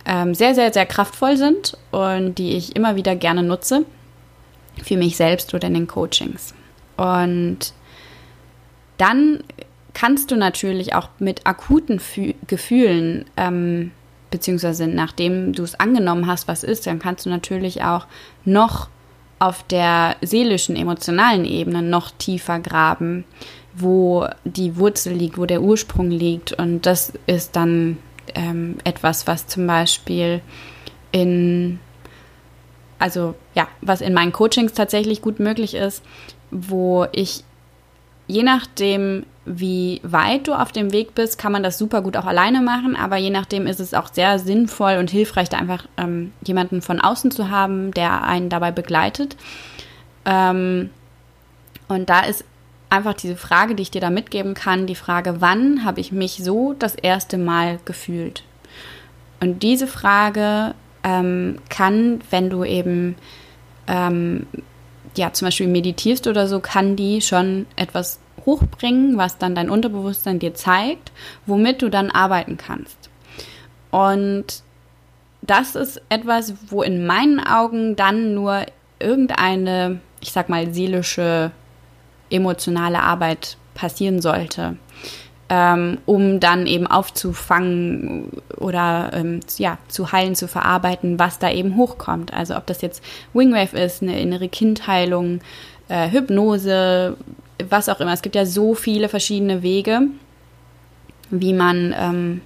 ähm, 0.07 0.33
sehr, 0.33 0.55
sehr, 0.55 0.73
sehr 0.73 0.85
kraftvoll 0.85 1.37
sind 1.37 1.77
und 1.91 2.35
die 2.35 2.55
ich 2.55 2.75
immer 2.75 2.95
wieder 2.95 3.15
gerne 3.15 3.43
nutze 3.43 3.85
für 4.81 4.95
mich 4.95 5.17
selbst 5.17 5.53
oder 5.53 5.67
in 5.67 5.73
den 5.73 5.87
Coachings. 5.87 6.53
Und 6.95 7.73
dann 8.97 9.43
kannst 9.93 10.31
du 10.31 10.37
natürlich 10.37 10.95
auch 10.95 11.09
mit 11.19 11.45
akuten 11.45 11.99
Fü 11.99 12.33
Gefühlen, 12.47 13.25
ähm, 13.35 13.91
beziehungsweise 14.31 14.87
nachdem 14.87 15.53
du 15.53 15.63
es 15.63 15.79
angenommen 15.79 16.25
hast, 16.25 16.47
was 16.47 16.63
ist, 16.63 16.87
dann 16.87 16.99
kannst 16.99 17.25
du 17.25 17.29
natürlich 17.29 17.83
auch 17.83 18.07
noch 18.45 18.89
auf 19.39 19.63
der 19.63 20.15
seelischen, 20.21 20.75
emotionalen 20.75 21.45
Ebene 21.45 21.81
noch 21.81 22.11
tiefer 22.11 22.59
graben, 22.59 23.25
wo 23.75 24.25
die 24.45 24.77
Wurzel 24.77 25.13
liegt, 25.13 25.37
wo 25.37 25.45
der 25.45 25.61
Ursprung 25.61 26.09
liegt. 26.09 26.53
Und 26.53 26.85
das 26.85 27.13
ist 27.27 27.55
dann 27.55 27.97
ähm, 28.37 28.77
etwas, 28.83 29.25
was 29.25 29.47
zum 29.47 29.65
Beispiel 29.65 30.41
in, 31.11 31.79
also 32.99 33.33
ja, 33.55 33.67
was 33.81 34.01
in 34.01 34.13
meinen 34.13 34.31
Coachings 34.31 34.73
tatsächlich 34.73 35.21
gut 35.21 35.39
möglich 35.39 35.73
ist, 35.73 36.03
wo 36.51 37.07
ich 37.11 37.43
je 38.27 38.43
nachdem, 38.43 39.25
wie 39.45 40.01
weit 40.03 40.47
du 40.47 40.53
auf 40.53 40.71
dem 40.71 40.91
Weg 40.91 41.15
bist, 41.15 41.39
kann 41.39 41.53
man 41.53 41.63
das 41.63 41.77
super 41.77 42.01
gut 42.01 42.17
auch 42.17 42.25
alleine 42.25 42.61
machen, 42.61 42.95
aber 42.95 43.15
je 43.15 43.29
nachdem 43.29 43.65
ist 43.65 43.79
es 43.79 43.93
auch 43.93 44.13
sehr 44.13 44.37
sinnvoll 44.37 44.97
und 44.97 45.09
hilfreich, 45.09 45.49
da 45.49 45.57
einfach 45.57 45.87
ähm, 45.97 46.33
jemanden 46.45 46.81
von 46.81 46.99
außen 46.99 47.31
zu 47.31 47.49
haben, 47.49 47.91
der 47.91 48.23
einen 48.23 48.49
dabei 48.49 48.71
begleitet. 48.71 49.37
Ähm, 50.25 50.89
und 51.87 52.09
da 52.09 52.19
ist 52.19 52.43
einfach 52.89 53.13
diese 53.13 53.35
Frage, 53.35 53.75
die 53.75 53.83
ich 53.83 53.91
dir 53.91 54.01
da 54.01 54.09
mitgeben 54.09 54.53
kann, 54.53 54.87
die 54.87 54.95
Frage, 54.95 55.41
wann 55.41 55.83
habe 55.83 55.99
ich 55.99 56.11
mich 56.11 56.43
so 56.43 56.73
das 56.73 56.95
erste 56.95 57.37
Mal 57.37 57.79
gefühlt? 57.85 58.43
Und 59.39 59.63
diese 59.63 59.87
Frage 59.87 60.73
ähm, 61.03 61.59
kann, 61.69 62.21
wenn 62.29 62.49
du 62.49 62.63
eben 62.63 63.15
ähm, 63.87 64.47
ja 65.15 65.33
zum 65.33 65.47
Beispiel 65.47 65.67
meditierst 65.67 66.27
oder 66.27 66.47
so, 66.47 66.59
kann 66.59 66.95
die 66.95 67.21
schon 67.21 67.65
etwas 67.75 68.19
hochbringen, 68.45 69.17
was 69.17 69.37
dann 69.37 69.55
dein 69.55 69.69
Unterbewusstsein 69.69 70.39
dir 70.39 70.53
zeigt, 70.53 71.11
womit 71.45 71.81
du 71.81 71.89
dann 71.89 72.09
arbeiten 72.09 72.57
kannst. 72.57 73.09
Und 73.91 74.63
das 75.41 75.75
ist 75.75 76.01
etwas, 76.09 76.53
wo 76.69 76.81
in 76.81 77.05
meinen 77.05 77.39
Augen 77.39 77.95
dann 77.95 78.33
nur 78.33 78.65
irgendeine, 78.99 79.99
ich 80.21 80.31
sag 80.31 80.49
mal, 80.49 80.73
seelische 80.73 81.51
emotionale 82.29 83.01
Arbeit 83.01 83.57
passieren 83.73 84.21
sollte, 84.21 84.77
ähm, 85.49 85.99
um 86.05 86.39
dann 86.39 86.67
eben 86.67 86.87
aufzufangen 86.87 88.31
oder 88.57 89.11
ähm, 89.13 89.39
ja, 89.57 89.77
zu 89.87 90.11
heilen, 90.11 90.35
zu 90.35 90.47
verarbeiten, 90.47 91.19
was 91.19 91.39
da 91.39 91.51
eben 91.51 91.77
hochkommt. 91.77 92.33
Also 92.33 92.55
ob 92.57 92.65
das 92.65 92.81
jetzt 92.81 93.03
Wingwave 93.33 93.77
ist, 93.77 94.01
eine 94.01 94.19
innere 94.19 94.49
Kindheilung, 94.49 95.39
äh, 95.87 96.09
Hypnose, 96.09 97.15
was 97.69 97.89
auch 97.89 97.99
immer. 97.99 98.13
Es 98.13 98.21
gibt 98.21 98.35
ja 98.35 98.45
so 98.45 98.73
viele 98.73 99.09
verschiedene 99.09 99.61
Wege, 99.61 100.01
wie 101.29 101.53
man, 101.53 101.95
ähm, 101.97 102.41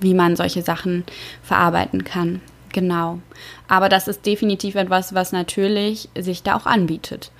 wie 0.00 0.14
man 0.14 0.36
solche 0.36 0.62
Sachen 0.62 1.04
verarbeiten 1.42 2.04
kann. 2.04 2.40
Genau. 2.72 3.20
Aber 3.68 3.88
das 3.88 4.08
ist 4.08 4.26
definitiv 4.26 4.74
etwas, 4.74 5.14
was 5.14 5.30
natürlich 5.30 6.08
sich 6.18 6.42
da 6.42 6.56
auch 6.56 6.66
anbietet. 6.66 7.30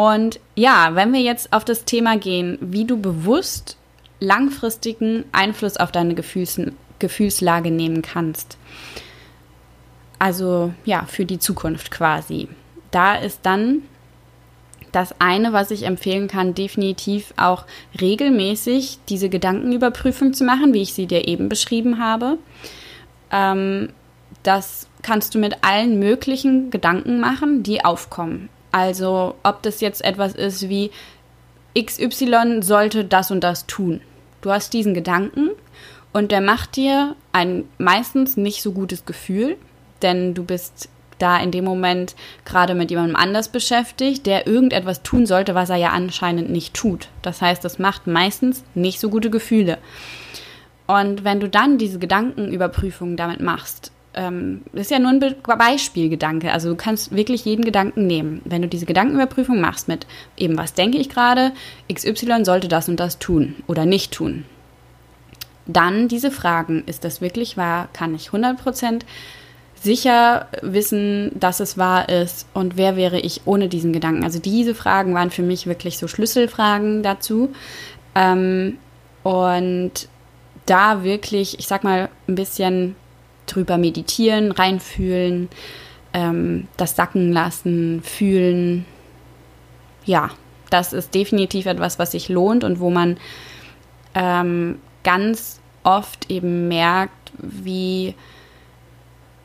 Und 0.00 0.40
ja, 0.54 0.94
wenn 0.94 1.12
wir 1.12 1.20
jetzt 1.20 1.52
auf 1.52 1.62
das 1.62 1.84
Thema 1.84 2.16
gehen, 2.16 2.56
wie 2.62 2.86
du 2.86 2.98
bewusst 2.98 3.76
langfristigen 4.18 5.26
Einfluss 5.30 5.76
auf 5.76 5.92
deine 5.92 6.14
Gefühls 6.14 6.58
Gefühlslage 6.98 7.70
nehmen 7.70 8.00
kannst. 8.00 8.56
Also 10.18 10.72
ja, 10.86 11.04
für 11.04 11.26
die 11.26 11.38
Zukunft 11.38 11.90
quasi. 11.90 12.48
Da 12.90 13.14
ist 13.14 13.40
dann 13.42 13.82
das 14.90 15.14
eine, 15.18 15.52
was 15.52 15.70
ich 15.70 15.82
empfehlen 15.82 16.28
kann, 16.28 16.54
definitiv 16.54 17.34
auch 17.36 17.66
regelmäßig 18.00 19.00
diese 19.10 19.28
Gedankenüberprüfung 19.28 20.32
zu 20.32 20.44
machen, 20.44 20.72
wie 20.72 20.80
ich 20.80 20.94
sie 20.94 21.08
dir 21.08 21.28
eben 21.28 21.50
beschrieben 21.50 22.02
habe. 22.02 22.38
Ähm, 23.30 23.90
das 24.44 24.88
kannst 25.02 25.34
du 25.34 25.38
mit 25.38 25.58
allen 25.62 25.98
möglichen 25.98 26.70
Gedanken 26.70 27.20
machen, 27.20 27.62
die 27.62 27.84
aufkommen. 27.84 28.48
Also 28.72 29.34
ob 29.42 29.62
das 29.62 29.80
jetzt 29.80 30.04
etwas 30.04 30.34
ist 30.34 30.68
wie 30.68 30.90
XY 31.78 32.62
sollte 32.62 33.04
das 33.04 33.30
und 33.30 33.42
das 33.42 33.66
tun. 33.66 34.00
Du 34.40 34.50
hast 34.50 34.72
diesen 34.72 34.94
Gedanken 34.94 35.50
und 36.12 36.32
der 36.32 36.40
macht 36.40 36.76
dir 36.76 37.14
ein 37.32 37.64
meistens 37.78 38.36
nicht 38.36 38.62
so 38.62 38.72
gutes 38.72 39.04
Gefühl, 39.04 39.56
denn 40.02 40.34
du 40.34 40.44
bist 40.44 40.88
da 41.18 41.38
in 41.38 41.50
dem 41.50 41.64
Moment 41.64 42.16
gerade 42.44 42.74
mit 42.74 42.90
jemandem 42.90 43.16
anders 43.16 43.48
beschäftigt, 43.48 44.26
der 44.26 44.46
irgendetwas 44.46 45.02
tun 45.02 45.26
sollte, 45.26 45.54
was 45.54 45.70
er 45.70 45.76
ja 45.76 45.90
anscheinend 45.90 46.50
nicht 46.50 46.74
tut. 46.74 47.08
Das 47.22 47.42
heißt, 47.42 47.64
das 47.64 47.78
macht 47.78 48.06
meistens 48.06 48.64
nicht 48.74 49.00
so 49.00 49.10
gute 49.10 49.30
Gefühle. 49.30 49.78
Und 50.86 51.22
wenn 51.22 51.38
du 51.38 51.48
dann 51.48 51.78
diese 51.78 51.98
Gedankenüberprüfung 51.98 53.16
damit 53.16 53.40
machst, 53.40 53.92
ähm, 54.14 54.62
das 54.72 54.82
ist 54.82 54.90
ja 54.90 54.98
nur 54.98 55.10
ein 55.10 55.20
Be 55.20 55.36
Beispielgedanke. 55.44 56.52
Also 56.52 56.70
du 56.70 56.76
kannst 56.76 57.14
wirklich 57.14 57.44
jeden 57.44 57.64
Gedanken 57.64 58.06
nehmen. 58.06 58.42
Wenn 58.44 58.62
du 58.62 58.68
diese 58.68 58.86
Gedankenüberprüfung 58.86 59.60
machst 59.60 59.88
mit 59.88 60.06
eben, 60.36 60.58
was 60.58 60.74
denke 60.74 60.98
ich 60.98 61.08
gerade, 61.08 61.52
XY 61.92 62.44
sollte 62.44 62.68
das 62.68 62.88
und 62.88 62.98
das 62.98 63.18
tun 63.18 63.56
oder 63.66 63.86
nicht 63.86 64.12
tun. 64.12 64.44
Dann 65.66 66.08
diese 66.08 66.30
Fragen, 66.30 66.82
ist 66.86 67.04
das 67.04 67.20
wirklich 67.20 67.56
wahr? 67.56 67.88
Kann 67.92 68.14
ich 68.14 68.30
100% 68.30 69.02
sicher 69.80 70.48
wissen, 70.60 71.30
dass 71.38 71.60
es 71.60 71.78
wahr 71.78 72.08
ist 72.08 72.46
und 72.52 72.76
wer 72.76 72.96
wäre 72.96 73.20
ich 73.20 73.42
ohne 73.44 73.68
diesen 73.68 73.92
Gedanken? 73.92 74.24
Also 74.24 74.38
diese 74.38 74.74
Fragen 74.74 75.14
waren 75.14 75.30
für 75.30 75.42
mich 75.42 75.66
wirklich 75.66 75.96
so 75.96 76.08
Schlüsselfragen 76.08 77.02
dazu. 77.02 77.50
Ähm, 78.14 78.78
und 79.22 79.92
da 80.66 81.04
wirklich, 81.04 81.58
ich 81.58 81.66
sag 81.66 81.84
mal, 81.84 82.08
ein 82.28 82.34
bisschen 82.34 82.96
drüber 83.54 83.78
meditieren, 83.78 84.52
reinfühlen, 84.52 85.48
ähm, 86.12 86.68
das 86.76 86.96
sacken 86.96 87.32
lassen, 87.32 88.02
fühlen. 88.02 88.84
Ja, 90.04 90.30
das 90.70 90.92
ist 90.92 91.14
definitiv 91.14 91.66
etwas, 91.66 91.98
was 91.98 92.12
sich 92.12 92.28
lohnt 92.28 92.64
und 92.64 92.80
wo 92.80 92.90
man 92.90 93.18
ähm, 94.14 94.78
ganz 95.02 95.60
oft 95.82 96.30
eben 96.30 96.68
merkt, 96.68 97.32
wie 97.38 98.14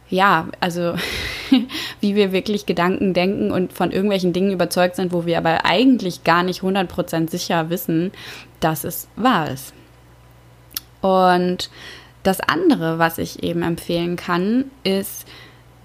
ja, 0.10 0.48
also 0.60 0.96
wie 2.00 2.16
wir 2.16 2.32
wirklich 2.32 2.66
Gedanken 2.66 3.14
denken 3.14 3.52
und 3.52 3.74
von 3.74 3.92
irgendwelchen 3.92 4.34
Dingen 4.34 4.52
überzeugt 4.52 4.96
sind, 4.96 5.12
wo 5.12 5.26
wir 5.26 5.38
aber 5.38 5.66
eigentlich 5.66 6.24
gar 6.24 6.44
nicht 6.44 6.62
100% 6.62 7.30
sicher 7.30 7.70
wissen, 7.70 8.12
dass 8.60 8.84
es 8.84 9.08
wahr 9.16 9.50
ist. 9.50 9.74
Und 11.02 11.70
das 12.26 12.40
andere, 12.42 12.98
was 12.98 13.18
ich 13.18 13.44
eben 13.44 13.62
empfehlen 13.62 14.16
kann, 14.16 14.66
ist, 14.84 15.28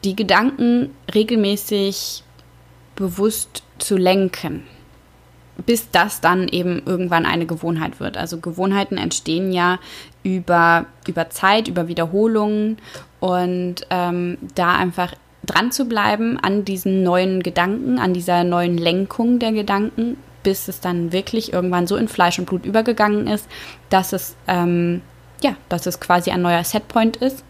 die 0.04 0.16
Gedanken 0.16 0.90
regelmäßig 1.14 2.24
bewusst 2.96 3.62
zu 3.78 3.96
lenken, 3.96 4.64
bis 5.66 5.90
das 5.90 6.22
dann 6.22 6.48
eben 6.48 6.82
irgendwann 6.86 7.26
eine 7.26 7.44
Gewohnheit 7.44 8.00
wird. 8.00 8.16
Also 8.16 8.40
Gewohnheiten 8.40 8.96
entstehen 8.96 9.52
ja 9.52 9.78
über, 10.22 10.86
über 11.06 11.28
Zeit, 11.28 11.68
über 11.68 11.88
Wiederholungen 11.88 12.78
und 13.20 13.86
ähm, 13.90 14.38
da 14.54 14.76
einfach 14.76 15.14
dran 15.44 15.72
zu 15.72 15.86
bleiben 15.86 16.38
an 16.38 16.64
diesen 16.64 17.02
neuen 17.02 17.42
Gedanken, 17.42 17.98
an 17.98 18.14
dieser 18.14 18.44
neuen 18.44 18.78
Lenkung 18.78 19.38
der 19.38 19.52
Gedanken, 19.52 20.16
bis 20.42 20.68
es 20.68 20.80
dann 20.80 21.12
wirklich 21.12 21.52
irgendwann 21.52 21.86
so 21.86 21.96
in 21.96 22.08
Fleisch 22.08 22.38
und 22.38 22.46
Blut 22.46 22.64
übergegangen 22.64 23.26
ist, 23.26 23.46
dass 23.90 24.14
es 24.14 24.36
ähm, 24.46 25.02
ja, 25.44 25.56
dass 25.68 25.86
es 25.86 26.00
quasi 26.00 26.30
ein 26.30 26.42
neuer 26.42 26.64
Setpoint 26.64 27.16
ist. 27.16 27.44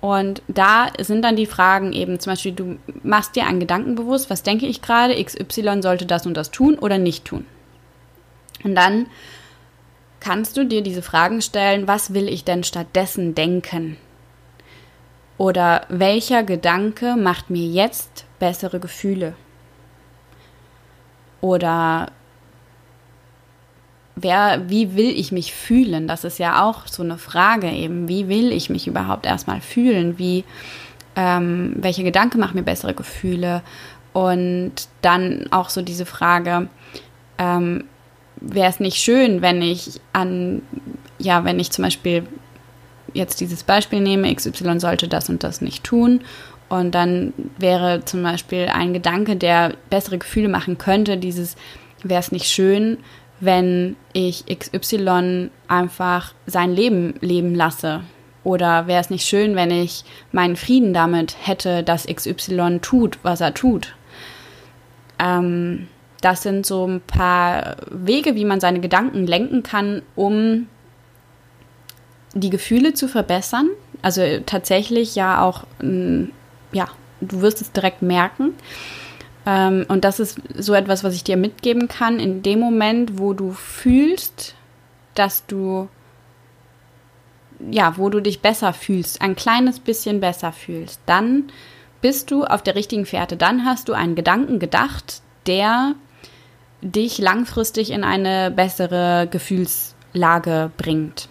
Und 0.00 0.42
da 0.48 0.88
sind 0.98 1.22
dann 1.22 1.36
die 1.36 1.46
Fragen 1.46 1.92
eben, 1.92 2.18
zum 2.18 2.32
Beispiel, 2.32 2.52
du 2.52 2.78
machst 3.04 3.36
dir 3.36 3.46
einen 3.46 3.60
Gedanken 3.60 3.94
bewusst, 3.94 4.30
was 4.30 4.42
denke 4.42 4.66
ich 4.66 4.82
gerade, 4.82 5.22
XY 5.22 5.80
sollte 5.80 6.06
das 6.06 6.26
und 6.26 6.34
das 6.34 6.50
tun 6.50 6.76
oder 6.78 6.98
nicht 6.98 7.24
tun. 7.24 7.46
Und 8.64 8.74
dann 8.74 9.06
kannst 10.18 10.56
du 10.56 10.64
dir 10.64 10.82
diese 10.82 11.02
Fragen 11.02 11.40
stellen, 11.40 11.86
was 11.86 12.14
will 12.14 12.28
ich 12.28 12.44
denn 12.44 12.64
stattdessen 12.64 13.34
denken? 13.34 13.96
Oder 15.38 15.86
welcher 15.88 16.42
Gedanke 16.42 17.16
macht 17.16 17.50
mir 17.50 17.66
jetzt 17.66 18.24
bessere 18.38 18.80
Gefühle? 18.80 19.34
Oder 21.40 22.12
wer, 24.16 24.68
wie 24.68 24.94
will 24.94 25.10
ich 25.10 25.32
mich 25.32 25.52
fühlen? 25.52 26.06
Das 26.06 26.24
ist 26.24 26.38
ja 26.38 26.64
auch 26.64 26.86
so 26.86 27.02
eine 27.02 27.18
Frage 27.18 27.70
eben. 27.70 28.08
Wie 28.08 28.28
will 28.28 28.52
ich 28.52 28.70
mich 28.70 28.86
überhaupt 28.86 29.26
erstmal 29.26 29.60
fühlen? 29.60 30.18
Wie, 30.18 30.44
ähm, 31.16 31.74
welche 31.76 32.04
Gedanke 32.04 32.38
macht 32.38 32.54
mir 32.54 32.62
bessere 32.62 32.94
Gefühle? 32.94 33.62
Und 34.12 34.72
dann 35.00 35.46
auch 35.50 35.70
so 35.70 35.82
diese 35.82 36.04
Frage, 36.04 36.68
ähm, 37.38 37.84
wäre 38.36 38.68
es 38.68 38.80
nicht 38.80 38.98
schön, 38.98 39.40
wenn 39.40 39.62
ich 39.62 40.00
an, 40.12 40.62
ja, 41.18 41.44
wenn 41.44 41.58
ich 41.60 41.70
zum 41.70 41.84
Beispiel 41.84 42.26
jetzt 43.14 43.40
dieses 43.40 43.62
Beispiel 43.62 44.00
nehme, 44.00 44.34
XY 44.34 44.80
sollte 44.80 45.08
das 45.08 45.28
und 45.28 45.42
das 45.44 45.60
nicht 45.60 45.84
tun. 45.84 46.20
Und 46.68 46.94
dann 46.94 47.34
wäre 47.58 48.04
zum 48.04 48.22
Beispiel 48.22 48.66
ein 48.72 48.94
Gedanke, 48.94 49.36
der 49.36 49.74
bessere 49.90 50.18
Gefühle 50.18 50.48
machen 50.48 50.78
könnte, 50.78 51.18
dieses, 51.18 51.56
wäre 52.02 52.20
es 52.20 52.32
nicht 52.32 52.46
schön, 52.46 52.98
wenn 53.42 53.96
ich 54.12 54.44
XY 54.46 55.50
einfach 55.66 56.32
sein 56.46 56.72
Leben 56.72 57.14
leben 57.20 57.56
lasse? 57.56 58.02
Oder 58.44 58.86
wäre 58.86 59.00
es 59.00 59.10
nicht 59.10 59.26
schön, 59.26 59.56
wenn 59.56 59.72
ich 59.72 60.04
meinen 60.30 60.54
Frieden 60.54 60.94
damit 60.94 61.36
hätte, 61.42 61.82
dass 61.82 62.06
XY 62.06 62.78
tut, 62.80 63.18
was 63.24 63.40
er 63.40 63.52
tut? 63.52 63.94
Ähm, 65.18 65.88
das 66.20 66.42
sind 66.42 66.64
so 66.66 66.86
ein 66.86 67.00
paar 67.00 67.76
Wege, 67.90 68.36
wie 68.36 68.44
man 68.44 68.60
seine 68.60 68.78
Gedanken 68.78 69.26
lenken 69.26 69.64
kann, 69.64 70.02
um 70.14 70.68
die 72.34 72.50
Gefühle 72.50 72.94
zu 72.94 73.08
verbessern. 73.08 73.70
Also 74.02 74.22
tatsächlich 74.46 75.16
ja 75.16 75.42
auch, 75.42 75.64
ja, 75.80 76.86
du 77.20 77.40
wirst 77.40 77.60
es 77.60 77.72
direkt 77.72 78.02
merken. 78.02 78.54
Ähm, 79.46 79.84
und 79.88 80.04
das 80.04 80.20
ist 80.20 80.40
so 80.56 80.74
etwas, 80.74 81.04
was 81.04 81.14
ich 81.14 81.24
dir 81.24 81.36
mitgeben 81.36 81.88
kann. 81.88 82.18
In 82.18 82.42
dem 82.42 82.60
Moment, 82.60 83.18
wo 83.18 83.32
du 83.32 83.52
fühlst, 83.52 84.54
dass 85.14 85.46
du, 85.46 85.88
ja, 87.70 87.96
wo 87.96 88.08
du 88.08 88.20
dich 88.20 88.40
besser 88.40 88.72
fühlst, 88.72 89.20
ein 89.20 89.36
kleines 89.36 89.80
bisschen 89.80 90.20
besser 90.20 90.52
fühlst, 90.52 91.00
dann 91.06 91.44
bist 92.00 92.30
du 92.30 92.44
auf 92.44 92.62
der 92.62 92.74
richtigen 92.74 93.06
Fährte. 93.06 93.36
Dann 93.36 93.64
hast 93.64 93.88
du 93.88 93.92
einen 93.92 94.14
Gedanken 94.14 94.58
gedacht, 94.58 95.22
der 95.46 95.94
dich 96.80 97.18
langfristig 97.18 97.90
in 97.90 98.02
eine 98.02 98.50
bessere 98.50 99.28
Gefühlslage 99.30 100.70
bringt. 100.76 101.28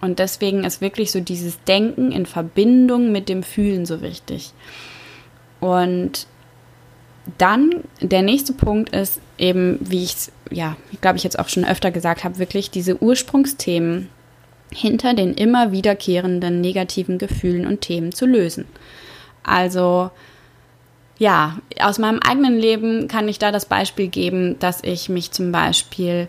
Und 0.00 0.18
deswegen 0.18 0.64
ist 0.64 0.80
wirklich 0.80 1.12
so 1.12 1.20
dieses 1.20 1.62
Denken 1.64 2.12
in 2.12 2.26
Verbindung 2.26 3.12
mit 3.12 3.28
dem 3.28 3.42
Fühlen 3.42 3.86
so 3.86 4.00
wichtig. 4.00 4.52
Und 5.60 6.26
dann 7.38 7.84
der 8.00 8.22
nächste 8.22 8.52
Punkt 8.52 8.90
ist 8.90 9.20
eben, 9.38 9.78
wie 9.80 10.02
ich 10.02 10.14
es, 10.14 10.32
ja, 10.50 10.76
glaube 11.00 11.18
ich 11.18 11.24
jetzt 11.24 11.38
auch 11.38 11.48
schon 11.48 11.64
öfter 11.64 11.90
gesagt 11.90 12.24
habe, 12.24 12.38
wirklich 12.38 12.70
diese 12.70 13.00
Ursprungsthemen 13.00 14.08
hinter 14.72 15.14
den 15.14 15.34
immer 15.34 15.70
wiederkehrenden 15.72 16.60
negativen 16.60 17.18
Gefühlen 17.18 17.66
und 17.66 17.80
Themen 17.80 18.12
zu 18.12 18.26
lösen. 18.26 18.66
Also 19.42 20.10
ja, 21.18 21.58
aus 21.80 21.98
meinem 21.98 22.18
eigenen 22.18 22.58
Leben 22.58 23.06
kann 23.06 23.28
ich 23.28 23.38
da 23.38 23.52
das 23.52 23.66
Beispiel 23.66 24.08
geben, 24.08 24.58
dass 24.58 24.82
ich 24.82 25.08
mich 25.08 25.30
zum 25.30 25.52
Beispiel 25.52 26.26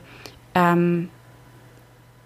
ähm, 0.54 1.10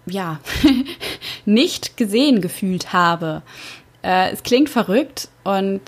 ja 0.06 0.40
nicht 1.46 1.96
gesehen 1.96 2.40
gefühlt 2.40 2.92
habe. 2.92 3.42
Äh, 4.02 4.32
es 4.32 4.42
klingt 4.42 4.68
verrückt 4.68 5.28
und 5.44 5.80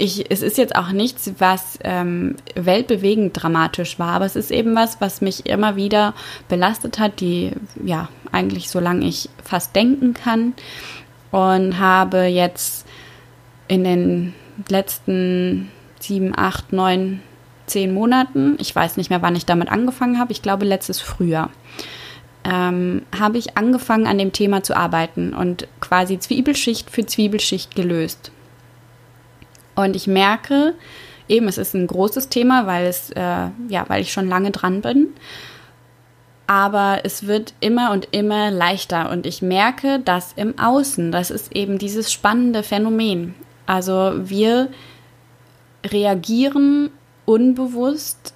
ich, 0.00 0.30
es 0.30 0.42
ist 0.42 0.56
jetzt 0.56 0.74
auch 0.74 0.92
nichts, 0.92 1.30
was 1.38 1.78
ähm, 1.84 2.36
weltbewegend 2.54 3.40
dramatisch 3.40 3.98
war, 3.98 4.12
aber 4.12 4.24
es 4.24 4.34
ist 4.34 4.50
eben 4.50 4.74
was, 4.74 5.00
was 5.00 5.20
mich 5.20 5.46
immer 5.46 5.76
wieder 5.76 6.14
belastet 6.48 6.98
hat, 6.98 7.20
die, 7.20 7.52
ja, 7.84 8.08
eigentlich 8.32 8.70
solange 8.70 9.06
ich 9.06 9.28
fast 9.44 9.76
denken 9.76 10.14
kann 10.14 10.54
und 11.30 11.78
habe 11.78 12.24
jetzt 12.24 12.86
in 13.68 13.84
den 13.84 14.34
letzten 14.68 15.70
sieben, 16.00 16.32
acht, 16.34 16.72
neun, 16.72 17.20
zehn 17.66 17.92
Monaten, 17.92 18.56
ich 18.58 18.74
weiß 18.74 18.96
nicht 18.96 19.10
mehr, 19.10 19.22
wann 19.22 19.36
ich 19.36 19.44
damit 19.44 19.70
angefangen 19.70 20.18
habe, 20.18 20.32
ich 20.32 20.40
glaube 20.40 20.64
letztes 20.64 21.00
Frühjahr, 21.00 21.50
ähm, 22.44 23.02
habe 23.18 23.36
ich 23.36 23.58
angefangen 23.58 24.06
an 24.06 24.16
dem 24.16 24.32
Thema 24.32 24.62
zu 24.62 24.74
arbeiten 24.74 25.34
und 25.34 25.68
quasi 25.80 26.18
Zwiebelschicht 26.18 26.90
für 26.90 27.04
Zwiebelschicht 27.04 27.76
gelöst. 27.76 28.32
Und 29.74 29.96
ich 29.96 30.06
merke, 30.06 30.74
eben, 31.28 31.48
es 31.48 31.58
ist 31.58 31.74
ein 31.74 31.86
großes 31.86 32.28
Thema, 32.28 32.66
weil 32.66 32.86
es, 32.86 33.10
äh, 33.10 33.48
ja, 33.68 33.84
weil 33.88 34.02
ich 34.02 34.12
schon 34.12 34.28
lange 34.28 34.50
dran 34.50 34.82
bin. 34.82 35.08
Aber 36.46 37.00
es 37.04 37.26
wird 37.26 37.54
immer 37.60 37.92
und 37.92 38.08
immer 38.10 38.50
leichter 38.50 39.10
und 39.10 39.24
ich 39.24 39.40
merke 39.40 40.00
das 40.00 40.32
im 40.34 40.58
Außen. 40.58 41.12
Das 41.12 41.30
ist 41.30 41.54
eben 41.54 41.78
dieses 41.78 42.12
spannende 42.12 42.64
Phänomen. 42.64 43.36
Also 43.66 44.12
wir 44.16 44.68
reagieren 45.86 46.90
unbewusst 47.24 48.34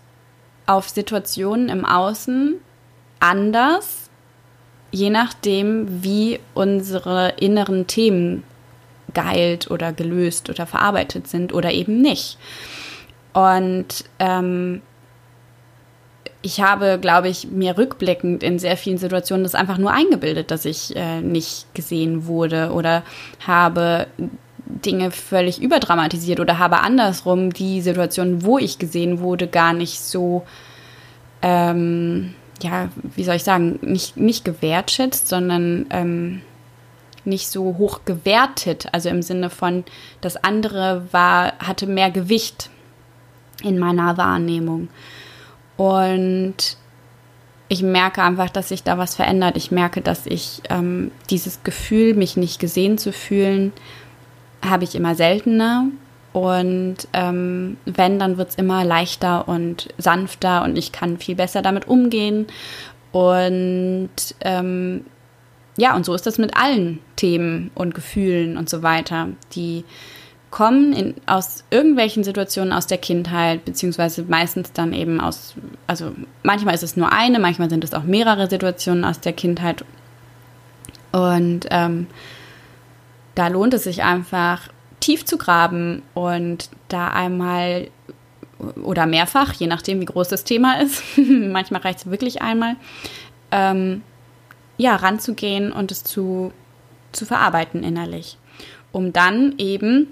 auf 0.66 0.88
Situationen 0.88 1.68
im 1.68 1.84
Außen 1.84 2.54
anders, 3.18 4.08
je 4.92 5.10
nachdem, 5.10 6.04
wie 6.04 6.38
unsere 6.54 7.30
inneren 7.40 7.88
Themen 7.88 8.44
geheilt 9.14 9.70
oder 9.70 9.92
gelöst 9.92 10.50
oder 10.50 10.66
verarbeitet 10.66 11.28
sind 11.28 11.52
oder 11.52 11.72
eben 11.72 12.00
nicht. 12.00 12.38
Und 13.32 14.04
ähm, 14.18 14.82
ich 16.44 16.60
habe, 16.60 16.98
glaube 17.00 17.28
ich, 17.28 17.50
mir 17.50 17.78
rückblickend 17.78 18.42
in 18.42 18.58
sehr 18.58 18.76
vielen 18.76 18.98
Situationen 18.98 19.44
das 19.44 19.54
einfach 19.54 19.78
nur 19.78 19.92
eingebildet, 19.92 20.50
dass 20.50 20.66
ich 20.66 20.94
äh, 20.94 21.22
nicht 21.22 21.74
gesehen 21.74 22.26
wurde 22.26 22.70
oder 22.72 23.02
habe 23.46 24.06
Dinge 24.66 25.10
völlig 25.10 25.62
überdramatisiert 25.62 26.40
oder 26.40 26.58
habe 26.58 26.80
andersrum 26.80 27.52
die 27.52 27.80
Situation, 27.80 28.44
wo 28.44 28.58
ich 28.58 28.78
gesehen 28.78 29.20
wurde, 29.20 29.46
gar 29.46 29.72
nicht 29.72 30.00
so, 30.00 30.44
ähm, 31.40 32.34
ja, 32.62 32.88
wie 33.16 33.24
soll 33.24 33.36
ich 33.36 33.44
sagen, 33.44 33.78
nicht, 33.80 34.18
nicht 34.18 34.44
gewertschätzt, 34.44 35.28
sondern 35.28 35.86
ähm, 35.90 36.42
nicht 37.26 37.48
so 37.48 37.76
hoch 37.78 38.00
gewertet, 38.04 38.86
also 38.92 39.08
im 39.08 39.22
Sinne 39.22 39.50
von, 39.50 39.84
das 40.20 40.36
andere 40.36 41.06
war, 41.10 41.54
hatte 41.58 41.86
mehr 41.86 42.10
Gewicht 42.10 42.70
in 43.62 43.78
meiner 43.78 44.16
Wahrnehmung. 44.16 44.88
Und 45.76 46.76
ich 47.68 47.82
merke 47.82 48.22
einfach, 48.22 48.50
dass 48.50 48.68
sich 48.68 48.82
da 48.82 48.98
was 48.98 49.14
verändert. 49.14 49.56
Ich 49.56 49.70
merke, 49.70 50.00
dass 50.00 50.26
ich 50.26 50.62
ähm, 50.70 51.10
dieses 51.30 51.62
Gefühl, 51.64 52.14
mich 52.14 52.36
nicht 52.36 52.60
gesehen 52.60 52.98
zu 52.98 53.12
fühlen, 53.12 53.72
habe 54.64 54.84
ich 54.84 54.94
immer 54.94 55.14
seltener. 55.14 55.86
Und 56.32 56.96
ähm, 57.12 57.76
wenn, 57.84 58.18
dann 58.18 58.38
wird 58.38 58.50
es 58.50 58.54
immer 58.56 58.84
leichter 58.84 59.48
und 59.48 59.88
sanfter 59.98 60.64
und 60.64 60.76
ich 60.76 60.92
kann 60.92 61.18
viel 61.18 61.36
besser 61.36 61.62
damit 61.62 61.86
umgehen. 61.88 62.46
Und 63.12 64.10
ähm, 64.40 65.04
ja, 65.76 65.96
und 65.96 66.04
so 66.04 66.14
ist 66.14 66.26
das 66.26 66.38
mit 66.38 66.56
allen 66.56 67.00
Themen 67.16 67.70
und 67.74 67.94
Gefühlen 67.94 68.56
und 68.56 68.68
so 68.68 68.82
weiter, 68.82 69.28
die 69.54 69.84
kommen 70.50 70.92
in, 70.92 71.14
aus 71.26 71.64
irgendwelchen 71.70 72.22
Situationen 72.22 72.72
aus 72.72 72.86
der 72.86 72.98
Kindheit, 72.98 73.64
beziehungsweise 73.64 74.22
meistens 74.22 74.72
dann 74.72 74.92
eben 74.92 75.20
aus, 75.20 75.54
also 75.88 76.12
manchmal 76.44 76.74
ist 76.74 76.84
es 76.84 76.96
nur 76.96 77.12
eine, 77.12 77.40
manchmal 77.40 77.68
sind 77.70 77.82
es 77.82 77.92
auch 77.92 78.04
mehrere 78.04 78.48
Situationen 78.48 79.04
aus 79.04 79.18
der 79.18 79.32
Kindheit. 79.32 79.84
Und 81.10 81.66
ähm, 81.70 82.06
da 83.34 83.48
lohnt 83.48 83.74
es 83.74 83.82
sich 83.82 84.04
einfach, 84.04 84.68
tief 85.00 85.24
zu 85.24 85.38
graben 85.38 86.02
und 86.14 86.70
da 86.88 87.08
einmal 87.08 87.88
oder 88.82 89.06
mehrfach, 89.06 89.52
je 89.54 89.66
nachdem, 89.66 90.00
wie 90.00 90.06
groß 90.06 90.28
das 90.28 90.44
Thema 90.44 90.80
ist, 90.80 91.02
manchmal 91.16 91.80
reicht 91.80 91.98
es 91.98 92.10
wirklich 92.10 92.42
einmal, 92.42 92.76
ähm, 93.50 94.02
ja, 94.76 94.96
ranzugehen 94.96 95.72
und 95.72 95.92
es 95.92 96.04
zu, 96.04 96.52
zu 97.12 97.26
verarbeiten 97.26 97.82
innerlich, 97.82 98.38
um 98.92 99.12
dann 99.12 99.54
eben 99.58 100.08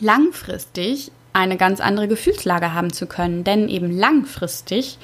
langfristig 0.00 1.10
eine 1.32 1.56
ganz 1.56 1.80
andere 1.80 2.08
Gefühlslage 2.08 2.72
haben 2.72 2.92
zu 2.92 3.06
können. 3.06 3.44
Denn 3.44 3.68
eben 3.68 3.90
langfristig 3.90 4.98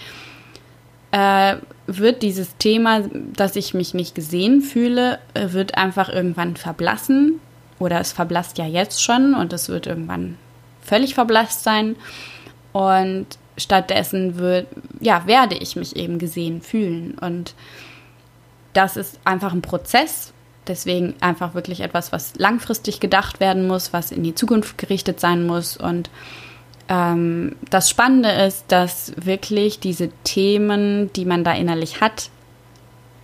äh, 1.11 1.57
wird 1.87 2.23
dieses 2.23 2.57
Thema, 2.57 3.03
dass 3.37 3.57
ich 3.57 3.75
mich 3.75 3.93
nicht 3.93 4.15
gesehen 4.15 4.63
fühle, 4.63 5.19
äh, 5.35 5.53
wird 5.53 5.77
einfach 5.77 6.09
irgendwann 6.09 6.57
verblassen. 6.57 7.41
Oder 7.79 8.01
es 8.01 8.13
verblasst 8.13 8.59
ja 8.59 8.67
jetzt 8.67 9.03
schon 9.03 9.35
und 9.35 9.53
es 9.53 9.69
wird 9.69 9.87
irgendwann 9.87 10.39
völlig 10.81 11.15
verblasst 11.15 11.65
sein. 11.65 11.97
Und 12.73 13.27
stattdessen 13.59 14.39
wird, 14.39 14.69
ja, 15.01 15.27
werde 15.27 15.57
ich 15.57 15.77
mich 15.77 15.97
eben 15.97 16.19
gesehen 16.19 16.63
fühlen. 16.63 17.19
Und 17.21 17.55
das 18.73 18.97
ist 18.97 19.19
einfach 19.25 19.53
ein 19.53 19.63
Prozess, 19.63 20.33
Deswegen 20.67 21.15
einfach 21.21 21.55
wirklich 21.55 21.81
etwas, 21.81 22.13
was 22.13 22.35
langfristig 22.37 23.01
gedacht 23.01 23.41
werden 23.41 23.67
muss, 23.67 23.93
was 23.93 24.13
in 24.13 24.23
die 24.23 24.35
Zukunft 24.35 24.79
gerichtet 24.79 25.19
sein 25.19 25.45
muss. 25.45 25.77
Und 25.77 26.09
ähm, 26.89 27.57
das 27.69 27.91
Spannende 27.91 28.31
ist, 28.31 28.67
dass 28.69 29.13
wirklich 29.17 29.81
diese 29.81 30.11
Themen, 30.23 31.13
die 31.15 31.25
man 31.25 31.43
da 31.43 31.53
innerlich 31.53 32.01
hat, 32.01 32.31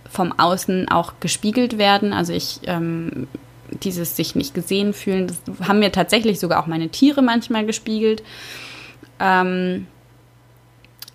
vom 0.09 0.37
Außen 0.37 0.89
auch 0.89 1.13
gespiegelt 1.21 1.77
werden. 1.77 2.11
Also 2.11 2.33
ich, 2.33 2.59
ähm, 2.65 3.27
dieses 3.69 4.17
sich 4.17 4.35
nicht 4.35 4.53
gesehen 4.53 4.93
fühlen, 4.93 5.27
das 5.27 5.67
haben 5.67 5.79
mir 5.79 5.93
tatsächlich 5.93 6.41
sogar 6.41 6.61
auch 6.61 6.67
meine 6.67 6.89
Tiere 6.89 7.21
manchmal 7.21 7.65
gespiegelt. 7.65 8.21
Ähm, 9.17 9.87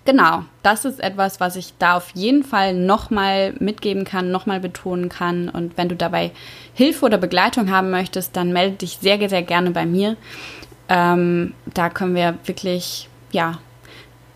Genau, 0.04 0.44
das 0.62 0.84
ist 0.84 1.00
etwas, 1.00 1.40
was 1.40 1.56
ich 1.56 1.72
da 1.78 1.96
auf 1.96 2.10
jeden 2.14 2.44
Fall 2.44 2.74
nochmal 2.74 3.54
mitgeben 3.58 4.04
kann, 4.04 4.30
nochmal 4.30 4.60
betonen 4.60 5.08
kann. 5.08 5.48
Und 5.48 5.78
wenn 5.78 5.88
du 5.88 5.96
dabei 5.96 6.30
Hilfe 6.74 7.06
oder 7.06 7.16
Begleitung 7.16 7.70
haben 7.70 7.90
möchtest, 7.90 8.36
dann 8.36 8.52
melde 8.52 8.76
dich 8.76 8.98
sehr, 9.00 9.26
sehr 9.30 9.42
gerne 9.42 9.70
bei 9.70 9.86
mir. 9.86 10.18
Ähm, 10.90 11.54
da 11.72 11.88
können 11.88 12.14
wir 12.14 12.36
wirklich, 12.44 13.08
ja, 13.32 13.60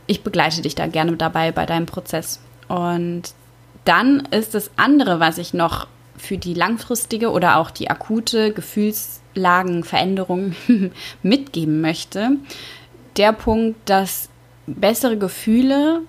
ich 0.07 0.23
begleite 0.23 0.63
dich 0.63 0.75
da 0.75 0.87
gerne 0.87 1.19
dabei 1.19 1.53
bei 1.53 1.67
deinem 1.67 1.85
Prozess. 1.85 2.41
Und 2.69 3.35
dann 3.85 4.27
ist 4.31 4.55
das 4.55 4.71
andere, 4.77 5.21
was 5.21 5.37
ich 5.37 5.53
noch 5.53 5.87
für 6.17 6.39
die 6.39 6.55
langfristige 6.55 7.31
oder 7.31 7.59
auch 7.59 7.71
die 7.71 7.91
akute 7.91 8.55
Gefühlslagenveränderung 8.55 10.57
mitgeben 11.23 11.83
möchte, 11.83 12.39
der 13.19 13.33
Punkt, 13.33 13.89
dass 13.89 14.28
bessere 14.75 15.17
Gefühle 15.17 16.03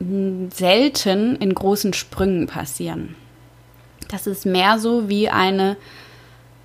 selten 0.00 1.36
in 1.36 1.54
großen 1.54 1.92
Sprüngen 1.92 2.46
passieren. 2.46 3.16
Das 4.08 4.26
ist 4.26 4.46
mehr 4.46 4.78
so 4.78 5.08
wie 5.08 5.28
eine, 5.28 5.76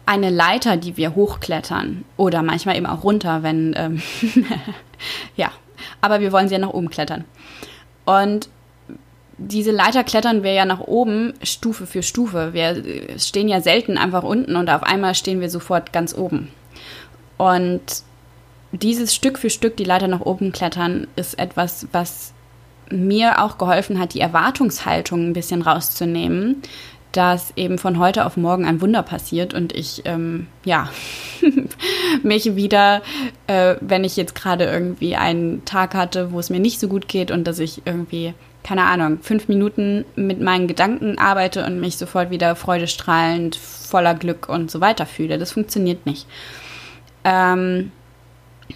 eine 0.05 0.29
Leiter, 0.29 0.77
die 0.77 0.97
wir 0.97 1.15
hochklettern 1.15 2.05
oder 2.15 2.43
manchmal 2.43 2.77
eben 2.77 2.86
auch 2.86 3.03
runter, 3.03 3.43
wenn, 3.43 3.73
ähm 3.75 4.01
ja, 5.36 5.51
aber 5.99 6.19
wir 6.19 6.31
wollen 6.31 6.47
sie 6.47 6.53
ja 6.53 6.59
nach 6.59 6.73
oben 6.73 6.89
klettern. 6.89 7.25
Und 8.05 8.49
diese 9.38 9.71
Leiter 9.71 10.03
klettern 10.03 10.43
wir 10.43 10.53
ja 10.53 10.65
nach 10.65 10.79
oben 10.79 11.33
Stufe 11.41 11.88
für 11.88 12.03
Stufe. 12.03 12.53
Wir 12.53 13.17
stehen 13.17 13.47
ja 13.47 13.62
selten 13.62 13.97
einfach 13.97 14.23
unten 14.23 14.55
und 14.55 14.69
auf 14.69 14.83
einmal 14.83 15.15
stehen 15.15 15.41
wir 15.41 15.49
sofort 15.49 15.91
ganz 15.91 16.15
oben. 16.15 16.49
Und 17.38 18.03
dieses 18.73 19.13
Stück 19.13 19.38
für 19.38 19.49
Stück 19.49 19.77
die 19.77 19.83
Leiter 19.83 20.07
nach 20.07 20.21
oben 20.21 20.51
klettern 20.51 21.07
ist 21.15 21.38
etwas, 21.38 21.88
was 21.91 22.33
mir 22.89 23.41
auch 23.41 23.57
geholfen 23.57 23.99
hat, 23.99 24.13
die 24.13 24.19
Erwartungshaltung 24.19 25.29
ein 25.29 25.33
bisschen 25.33 25.62
rauszunehmen, 25.62 26.62
dass 27.12 27.53
eben 27.55 27.77
von 27.77 27.99
heute 27.99 28.25
auf 28.25 28.38
morgen 28.38 28.65
ein 28.65 28.81
Wunder 28.81 29.03
passiert 29.03 29.53
und 29.53 29.73
ich, 29.73 30.01
ähm, 30.05 30.47
ja, 30.65 30.89
mich 32.23 32.55
wieder, 32.55 33.03
äh, 33.45 33.75
wenn 33.81 34.03
ich 34.03 34.17
jetzt 34.17 34.33
gerade 34.33 34.65
irgendwie 34.65 35.15
einen 35.15 35.63
Tag 35.65 35.93
hatte, 35.93 36.31
wo 36.31 36.39
es 36.39 36.49
mir 36.49 36.59
nicht 36.59 36.79
so 36.79 36.88
gut 36.88 37.07
geht 37.07 37.29
und 37.29 37.45
dass 37.45 37.59
ich 37.59 37.83
irgendwie, 37.86 38.33
keine 38.63 38.86
Ahnung, 38.86 39.19
fünf 39.21 39.47
Minuten 39.47 40.05
mit 40.15 40.41
meinen 40.41 40.67
Gedanken 40.67 41.19
arbeite 41.19 41.63
und 41.65 41.79
mich 41.79 41.97
sofort 41.97 42.31
wieder 42.31 42.55
freudestrahlend, 42.55 43.55
voller 43.55 44.15
Glück 44.15 44.49
und 44.49 44.71
so 44.71 44.81
weiter 44.81 45.05
fühle. 45.05 45.38
Das 45.38 45.51
funktioniert 45.51 46.07
nicht. 46.07 46.25
Ähm, 47.23 47.91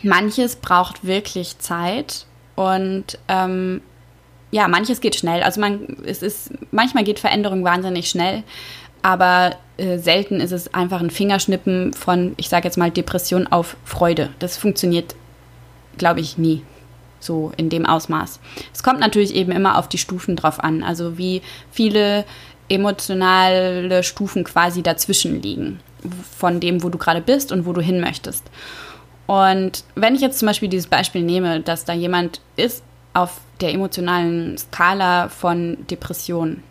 manches 0.04 0.56
braucht 0.56 1.06
wirklich 1.06 1.60
Zeit 1.60 2.26
und 2.56 3.18
ähm, 3.28 3.82
ja, 4.52 4.68
manches 4.68 5.02
geht 5.02 5.16
schnell. 5.16 5.44
Also 5.44 5.60
man, 5.60 5.98
es 6.06 6.22
ist, 6.22 6.52
manchmal 6.72 7.04
geht 7.04 7.20
Veränderung 7.20 7.64
wahnsinnig 7.64 8.10
schnell, 8.10 8.44
aber 9.02 9.56
äh, 9.78 9.98
selten 9.98 10.40
ist 10.40 10.52
es 10.52 10.74
einfach 10.74 11.02
ein 11.02 11.10
Fingerschnippen 11.12 11.94
von, 11.94 12.34
ich 12.38 12.50
sage 12.50 12.68
jetzt 12.68 12.78
mal, 12.78 12.92
Depression 12.92 13.48
auf 13.48 13.78
Freude. 13.84 14.30
Das 14.40 14.58
funktioniert, 14.58 15.16
glaube 15.98 16.20
ich, 16.22 16.38
nie 16.38 16.64
so 17.20 17.52
in 17.58 17.70
dem 17.70 17.86
Ausmaß. 17.86 18.40
Es 18.74 18.84
kommt 18.84 19.00
natürlich 19.00 19.34
eben 19.36 19.52
immer 19.52 19.78
auf 19.78 19.90
die 19.90 19.98
Stufen 19.98 20.36
drauf 20.36 20.64
an, 20.64 20.84
also 20.84 21.18
wie 21.18 21.42
viele 21.72 22.26
emotionale 22.70 24.04
Stufen 24.04 24.44
quasi 24.44 24.84
dazwischen 24.84 25.42
liegen, 25.42 25.80
von 26.38 26.60
dem, 26.60 26.84
wo 26.84 26.90
du 26.90 26.98
gerade 26.98 27.22
bist 27.22 27.52
und 27.52 27.66
wo 27.66 27.74
du 27.74 27.82
hin 27.82 28.00
möchtest. 28.00 28.44
Und 29.28 29.84
wenn 29.96 30.16
ich 30.16 30.22
jetzt 30.22 30.40
zum 30.40 30.48
Beispiel 30.48 30.70
dieses 30.70 30.88
Beispiel 30.88 31.22
nehme, 31.22 31.60
dass 31.60 31.86
da 31.86 31.94
jemand 31.94 32.42
ist 32.56 32.84
auf 33.14 33.42
der 33.62 33.74
emotionalen 33.74 34.58
Skala 34.58 35.28
von 35.30 35.86
Depression, 35.88 36.64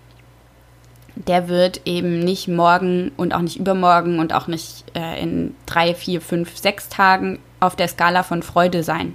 der 1.14 1.48
wird 1.48 1.82
eben 1.84 2.20
nicht 2.20 2.48
morgen 2.48 3.12
und 3.16 3.34
auch 3.34 3.40
nicht 3.40 3.58
übermorgen 3.58 4.18
und 4.18 4.32
auch 4.32 4.46
nicht 4.46 4.84
äh, 4.94 5.22
in 5.22 5.54
drei, 5.66 5.94
vier, 5.94 6.20
fünf, 6.20 6.56
sechs 6.56 6.88
Tagen 6.88 7.38
auf 7.60 7.76
der 7.76 7.88
Skala 7.88 8.22
von 8.22 8.42
Freude 8.42 8.82
sein. 8.82 9.14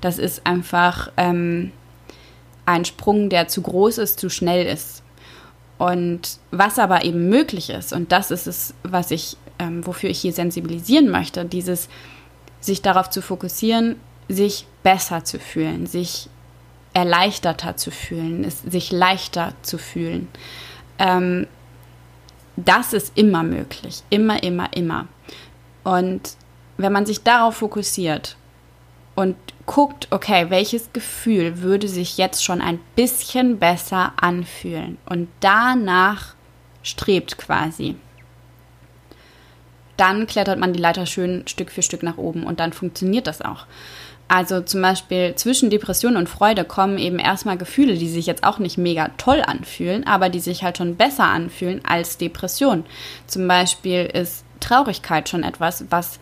Das 0.00 0.18
ist 0.18 0.46
einfach 0.46 1.10
ähm, 1.16 1.72
ein 2.64 2.84
Sprung, 2.84 3.30
der 3.30 3.48
zu 3.48 3.62
groß 3.62 3.98
ist, 3.98 4.20
zu 4.20 4.28
schnell 4.28 4.66
ist. 4.66 5.02
Und 5.78 6.38
was 6.50 6.78
aber 6.78 7.04
eben 7.04 7.28
möglich 7.28 7.70
ist, 7.70 7.92
und 7.92 8.12
das 8.12 8.30
ist 8.30 8.46
es, 8.46 8.74
was 8.82 9.10
ich, 9.10 9.36
ähm, 9.58 9.86
wofür 9.86 10.08
ich 10.08 10.20
hier 10.20 10.32
sensibilisieren 10.32 11.10
möchte, 11.10 11.44
dieses 11.44 11.88
sich 12.66 12.82
darauf 12.82 13.08
zu 13.10 13.22
fokussieren, 13.22 13.96
sich 14.28 14.66
besser 14.82 15.24
zu 15.24 15.38
fühlen, 15.38 15.86
sich 15.86 16.28
erleichterter 16.92 17.76
zu 17.76 17.90
fühlen, 17.90 18.50
sich 18.50 18.90
leichter 18.90 19.52
zu 19.62 19.78
fühlen. 19.78 20.28
Ähm, 20.98 21.46
das 22.56 22.92
ist 22.92 23.12
immer 23.16 23.42
möglich, 23.42 24.02
immer, 24.10 24.42
immer, 24.42 24.72
immer. 24.74 25.06
Und 25.84 26.36
wenn 26.78 26.92
man 26.92 27.06
sich 27.06 27.22
darauf 27.22 27.56
fokussiert 27.56 28.36
und 29.14 29.36
guckt, 29.66 30.08
okay, 30.10 30.46
welches 30.48 30.92
Gefühl 30.92 31.60
würde 31.60 31.86
sich 31.86 32.16
jetzt 32.16 32.44
schon 32.44 32.60
ein 32.60 32.80
bisschen 32.96 33.58
besser 33.58 34.12
anfühlen 34.20 34.98
und 35.06 35.28
danach 35.40 36.34
strebt 36.82 37.36
quasi, 37.36 37.96
dann 39.96 40.26
klettert 40.26 40.58
man 40.58 40.72
die 40.72 40.80
Leiter 40.80 41.06
schön 41.06 41.42
Stück 41.46 41.70
für 41.70 41.82
Stück 41.82 42.02
nach 42.02 42.18
oben 42.18 42.44
und 42.44 42.60
dann 42.60 42.72
funktioniert 42.72 43.26
das 43.26 43.42
auch. 43.42 43.66
Also 44.28 44.60
zum 44.60 44.82
Beispiel 44.82 45.34
zwischen 45.36 45.70
Depression 45.70 46.16
und 46.16 46.28
Freude 46.28 46.64
kommen 46.64 46.98
eben 46.98 47.20
erstmal 47.20 47.56
Gefühle, 47.56 47.94
die 47.94 48.08
sich 48.08 48.26
jetzt 48.26 48.42
auch 48.42 48.58
nicht 48.58 48.76
mega 48.76 49.10
toll 49.18 49.40
anfühlen, 49.46 50.04
aber 50.04 50.28
die 50.30 50.40
sich 50.40 50.64
halt 50.64 50.78
schon 50.78 50.96
besser 50.96 51.24
anfühlen 51.24 51.80
als 51.86 52.18
Depression. 52.18 52.84
Zum 53.28 53.46
Beispiel 53.46 54.04
ist 54.04 54.44
Traurigkeit 54.58 55.28
schon 55.28 55.44
etwas, 55.44 55.84
was 55.90 56.18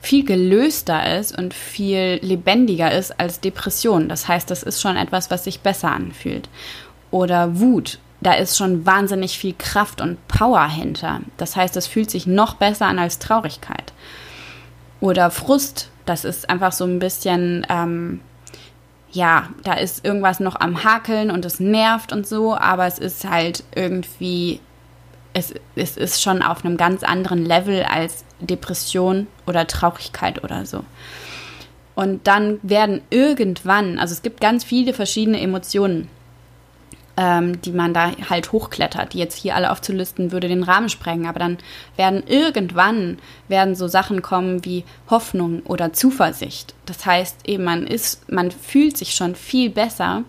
viel 0.00 0.24
gelöster 0.24 1.18
ist 1.18 1.36
und 1.36 1.52
viel 1.52 2.18
lebendiger 2.22 2.92
ist 2.92 3.18
als 3.20 3.40
Depression. 3.40 4.08
Das 4.08 4.26
heißt, 4.26 4.50
das 4.50 4.62
ist 4.62 4.80
schon 4.80 4.96
etwas, 4.96 5.30
was 5.30 5.44
sich 5.44 5.60
besser 5.60 5.92
anfühlt. 5.92 6.48
Oder 7.10 7.58
Wut. 7.58 7.98
Da 8.20 8.34
ist 8.34 8.56
schon 8.56 8.84
wahnsinnig 8.84 9.38
viel 9.38 9.54
Kraft 9.56 10.00
und 10.00 10.26
Power 10.28 10.68
hinter. 10.68 11.20
Das 11.36 11.54
heißt, 11.56 11.76
es 11.76 11.86
fühlt 11.86 12.10
sich 12.10 12.26
noch 12.26 12.54
besser 12.54 12.86
an 12.86 12.98
als 12.98 13.18
Traurigkeit. 13.18 13.92
Oder 15.00 15.30
Frust. 15.30 15.90
Das 16.04 16.24
ist 16.24 16.50
einfach 16.50 16.72
so 16.72 16.84
ein 16.84 16.98
bisschen, 16.98 17.66
ähm, 17.68 18.20
ja, 19.12 19.48
da 19.62 19.74
ist 19.74 20.04
irgendwas 20.04 20.40
noch 20.40 20.58
am 20.58 20.82
Hakeln 20.82 21.30
und 21.30 21.44
es 21.44 21.60
nervt 21.60 22.12
und 22.12 22.26
so, 22.26 22.56
aber 22.56 22.86
es 22.86 22.98
ist 22.98 23.28
halt 23.28 23.62
irgendwie 23.74 24.60
es, 25.38 25.54
es 25.76 25.96
ist 25.96 26.22
schon 26.22 26.42
auf 26.42 26.64
einem 26.64 26.76
ganz 26.76 27.02
anderen 27.02 27.44
Level 27.44 27.84
als 27.84 28.24
Depression 28.40 29.26
oder 29.46 29.66
Traurigkeit 29.66 30.42
oder 30.44 30.66
so. 30.66 30.84
Und 31.94 32.26
dann 32.26 32.60
werden 32.62 33.02
irgendwann, 33.10 33.98
also 33.98 34.12
es 34.12 34.22
gibt 34.22 34.40
ganz 34.40 34.64
viele 34.64 34.94
verschiedene 34.94 35.40
Emotionen, 35.40 36.08
ähm, 37.18 37.60
die 37.62 37.72
man 37.72 37.92
da 37.92 38.12
halt 38.30 38.52
hochklettert, 38.52 39.12
die 39.12 39.18
jetzt 39.18 39.34
hier 39.34 39.56
alle 39.56 39.72
aufzulisten 39.72 40.30
würde 40.30 40.46
den 40.46 40.62
Rahmen 40.62 40.88
sprengen, 40.88 41.26
aber 41.26 41.40
dann 41.40 41.58
werden 41.96 42.22
irgendwann 42.24 43.18
werden 43.48 43.74
so 43.74 43.88
Sachen 43.88 44.22
kommen 44.22 44.64
wie 44.64 44.84
Hoffnung 45.10 45.62
oder 45.64 45.92
Zuversicht. 45.92 46.74
Das 46.86 47.04
heißt 47.04 47.48
eben, 47.48 47.64
man 47.64 47.88
ist, 47.88 48.30
man 48.30 48.52
fühlt 48.52 48.96
sich 48.96 49.16
schon 49.16 49.34
viel 49.34 49.68
besser, 49.68 50.22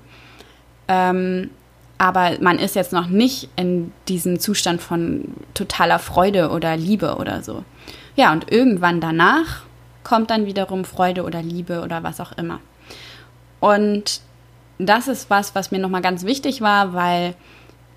ähm, 0.87 1.51
aber 1.99 2.31
man 2.41 2.57
ist 2.57 2.75
jetzt 2.75 2.93
noch 2.93 3.05
nicht 3.07 3.49
in 3.55 3.91
diesem 4.07 4.39
Zustand 4.39 4.81
von 4.81 5.25
totaler 5.53 5.99
Freude 5.99 6.49
oder 6.49 6.75
Liebe 6.75 7.17
oder 7.17 7.43
so. 7.43 7.63
Ja, 8.15 8.31
und 8.31 8.51
irgendwann 8.51 8.99
danach 8.99 9.61
kommt 10.03 10.31
dann 10.31 10.47
wiederum 10.47 10.85
Freude 10.85 11.23
oder 11.23 11.43
Liebe 11.43 11.81
oder 11.81 12.01
was 12.01 12.19
auch 12.19 12.31
immer. 12.31 12.61
Und 13.59 14.21
das 14.79 15.07
ist 15.07 15.29
was, 15.29 15.53
was 15.55 15.71
mir 15.71 15.79
nochmal 15.79 16.01
ganz 16.01 16.23
wichtig 16.23 16.61
war, 16.61 16.93
weil 16.93 17.35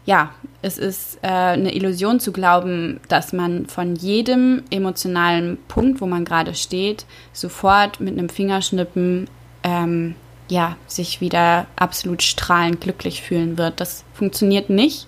ja, 0.04 0.30
es 0.62 0.78
ist 0.78 1.18
äh, 1.22 1.28
eine 1.28 1.74
Illusion 1.74 2.18
zu 2.18 2.32
glauben, 2.32 3.00
dass 3.08 3.32
man 3.32 3.66
von 3.66 3.94
jedem 3.94 4.64
emotionalen 4.70 5.58
Punkt, 5.68 6.00
wo 6.00 6.06
man 6.06 6.24
gerade 6.24 6.54
steht, 6.54 7.06
sofort 7.32 8.00
mit 8.00 8.18
einem 8.18 8.28
Fingerschnippen 8.28 9.28
ähm, 9.62 10.16
ja, 10.48 10.76
sich 10.88 11.20
wieder 11.20 11.66
absolut 11.76 12.22
strahlend 12.22 12.80
glücklich 12.80 13.22
fühlen 13.22 13.56
wird. 13.58 13.80
Das 13.80 14.04
funktioniert 14.12 14.70
nicht. 14.70 15.06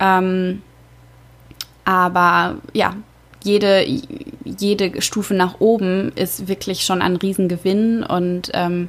Ähm, 0.00 0.62
aber 1.84 2.56
ja, 2.72 2.96
jede, 3.44 3.84
jede 4.44 5.00
Stufe 5.00 5.34
nach 5.34 5.60
oben 5.60 6.12
ist 6.16 6.48
wirklich 6.48 6.84
schon 6.84 7.02
ein 7.02 7.16
Riesengewinn 7.16 8.02
und 8.02 8.50
ähm, 8.52 8.88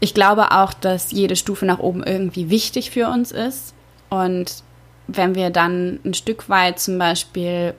ich 0.00 0.14
glaube 0.14 0.52
auch, 0.52 0.72
dass 0.74 1.12
jede 1.12 1.36
Stufe 1.36 1.66
nach 1.66 1.78
oben 1.78 2.02
irgendwie 2.02 2.50
wichtig 2.50 2.90
für 2.90 3.08
uns 3.08 3.32
ist. 3.32 3.74
Und 4.10 4.62
wenn 5.08 5.34
wir 5.34 5.50
dann 5.50 6.00
ein 6.04 6.14
Stück 6.14 6.48
weit 6.48 6.78
zum 6.78 6.98
Beispiel 6.98 7.74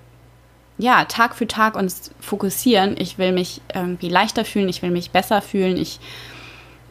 ja, 0.80 1.06
Tag 1.06 1.36
für 1.36 1.48
Tag 1.48 1.76
uns 1.76 2.12
fokussieren, 2.20 2.96
ich 3.00 3.18
will 3.18 3.32
mich 3.32 3.62
irgendwie 3.74 4.10
leichter 4.10 4.46
fühlen, 4.46 4.70
ich 4.70 4.82
will 4.82 4.92
mich 4.92 5.10
besser 5.10 5.42
fühlen, 5.42 5.76
ich 5.78 6.00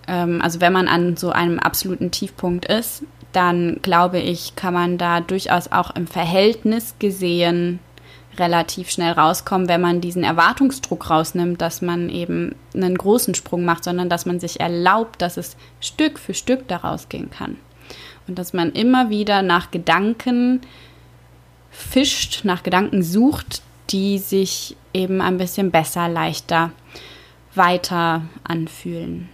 ähm, 0.08 0.40
also 0.42 0.60
wenn 0.60 0.72
man 0.72 0.88
an 0.88 1.16
so 1.16 1.30
einem 1.30 1.58
absoluten 1.58 2.10
Tiefpunkt 2.10 2.66
ist, 2.66 3.04
dann 3.32 3.80
glaube 3.82 4.18
ich, 4.18 4.56
kann 4.56 4.74
man 4.74 4.98
da 4.98 5.20
durchaus 5.20 5.70
auch 5.70 5.94
im 5.94 6.06
Verhältnis 6.06 6.94
gesehen 6.98 7.80
relativ 8.38 8.90
schnell 8.90 9.12
rauskommen, 9.12 9.68
wenn 9.68 9.80
man 9.80 10.00
diesen 10.00 10.24
Erwartungsdruck 10.24 11.10
rausnimmt, 11.10 11.60
dass 11.60 11.82
man 11.82 12.08
eben 12.08 12.54
einen 12.74 12.96
großen 12.96 13.34
Sprung 13.34 13.64
macht, 13.64 13.84
sondern 13.84 14.08
dass 14.08 14.26
man 14.26 14.40
sich 14.40 14.60
erlaubt, 14.60 15.22
dass 15.22 15.36
es 15.36 15.56
Stück 15.80 16.18
für 16.18 16.34
Stück 16.34 16.68
daraus 16.68 17.08
gehen 17.08 17.30
kann. 17.30 17.56
Und 18.26 18.38
dass 18.38 18.52
man 18.52 18.72
immer 18.72 19.10
wieder 19.10 19.42
nach 19.42 19.70
Gedanken 19.70 20.60
fischt, 21.70 22.44
nach 22.44 22.62
Gedanken 22.62 23.02
sucht, 23.02 23.62
die 23.90 24.18
sich 24.18 24.76
eben 24.92 25.20
ein 25.20 25.38
bisschen 25.38 25.70
besser, 25.70 26.08
leichter 26.08 26.72
weiter 27.54 28.22
anfühlen. 28.44 29.28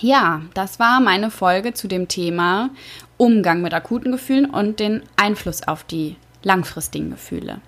Ja, 0.00 0.42
das 0.54 0.78
war 0.78 1.00
meine 1.00 1.30
Folge 1.30 1.74
zu 1.74 1.88
dem 1.88 2.08
Thema 2.08 2.70
Umgang 3.16 3.62
mit 3.62 3.74
akuten 3.74 4.12
Gefühlen 4.12 4.46
und 4.46 4.80
den 4.80 5.02
Einfluss 5.16 5.66
auf 5.66 5.82
die 5.84 6.16
langfristigen 6.42 7.10
Gefühle. 7.10 7.60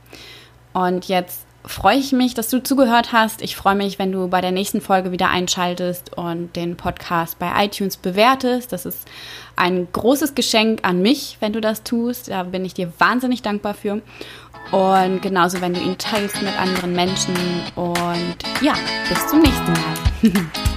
Und 0.72 1.06
jetzt 1.08 1.46
freue 1.64 1.98
ich 1.98 2.12
mich, 2.12 2.34
dass 2.34 2.48
du 2.48 2.62
zugehört 2.62 3.12
hast. 3.12 3.42
Ich 3.42 3.56
freue 3.56 3.74
mich, 3.74 3.98
wenn 3.98 4.12
du 4.12 4.28
bei 4.28 4.40
der 4.40 4.50
nächsten 4.50 4.80
Folge 4.80 5.12
wieder 5.12 5.28
einschaltest 5.28 6.16
und 6.16 6.54
den 6.56 6.76
Podcast 6.76 7.38
bei 7.38 7.64
iTunes 7.64 7.96
bewertest. 7.96 8.72
Das 8.72 8.86
ist 8.86 9.06
ein 9.56 9.88
großes 9.92 10.34
Geschenk 10.34 10.80
an 10.82 11.02
mich, 11.02 11.36
wenn 11.40 11.52
du 11.52 11.60
das 11.60 11.82
tust. 11.82 12.28
Da 12.28 12.44
bin 12.44 12.64
ich 12.64 12.74
dir 12.74 12.92
wahnsinnig 12.98 13.42
dankbar 13.42 13.74
für. 13.74 14.00
Und 14.72 15.20
genauso, 15.22 15.60
wenn 15.60 15.74
du 15.74 15.80
ihn 15.80 15.98
teilst 15.98 16.40
mit 16.42 16.58
anderen 16.58 16.94
Menschen. 16.94 17.34
Und 17.74 18.36
ja, 18.60 18.74
bis 19.08 19.26
zum 19.26 19.40
nächsten 19.40 19.72
Mal. 19.72 20.42